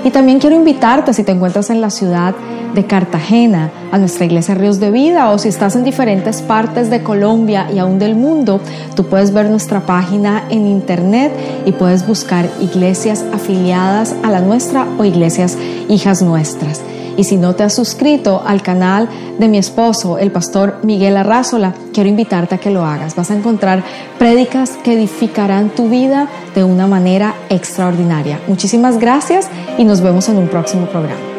Y 0.06 0.12
también 0.12 0.38
quiero 0.38 0.56
invitarte, 0.56 1.16
si 1.16 1.24
te 1.24 1.32
encuentras 1.32 1.72
en 1.72 1.82
la 1.82 1.90
ciudad 1.90 2.36
de 2.76 2.86
Cartagena, 2.86 3.72
a 3.92 3.98
nuestra 3.98 4.26
iglesia 4.26 4.54
Ríos 4.54 4.80
de 4.80 4.92
Vida, 4.92 5.32
o 5.32 5.40
si 5.40 5.50
estás 5.50 5.76
en 5.76 5.84
diferentes 5.84 6.44
partes 6.44 6.92
de 6.92 7.02
Colombia 7.02 7.68
y 7.74 7.80
aún 7.80 7.98
del 7.98 8.14
mundo, 8.14 8.62
tú 8.96 9.08
puedes 9.08 9.34
ver 9.34 9.50
nuestra 9.50 9.80
página 9.88 10.44
en 10.52 10.68
internet 10.68 11.32
y 11.66 11.72
puedes 11.72 12.06
buscar 12.06 12.48
iglesias 12.62 13.26
afiliadas 13.34 14.16
a 14.22 14.30
la 14.30 14.42
nuestra 14.42 14.86
o 15.00 15.06
iglesias 15.06 15.58
hijas 15.90 16.22
nuestras. 16.22 16.82
Y 17.18 17.24
si 17.24 17.38
no 17.38 17.56
te 17.56 17.64
has 17.64 17.74
suscrito 17.74 18.42
al 18.46 18.62
canal 18.62 19.10
de 19.40 19.48
mi 19.48 19.58
esposo, 19.58 20.18
el 20.18 20.32
pastor 20.32 20.80
Miguel 20.84 21.18
Arrázola, 21.18 21.74
quiero 21.94 22.10
invitarte 22.10 22.56
a 22.56 22.58
que 22.58 22.72
lo 22.72 22.86
hagas. 22.86 23.16
Vas 23.16 23.32
a 23.32 23.36
encontrar 23.36 23.84
prédicas 24.18 24.72
que 24.84 24.94
edificarán 24.94 25.70
tu 25.70 25.90
vida 25.90 26.28
de 26.54 26.64
una 26.64 26.88
manera 26.88 27.36
extraordinaria. 27.50 28.40
Muchísimas 28.48 29.00
gracias 29.00 29.50
y 29.78 29.84
nos 29.84 30.02
vemos 30.02 30.30
en 30.30 30.38
un 30.38 30.48
próximo 30.48 30.88
programa. 30.88 31.35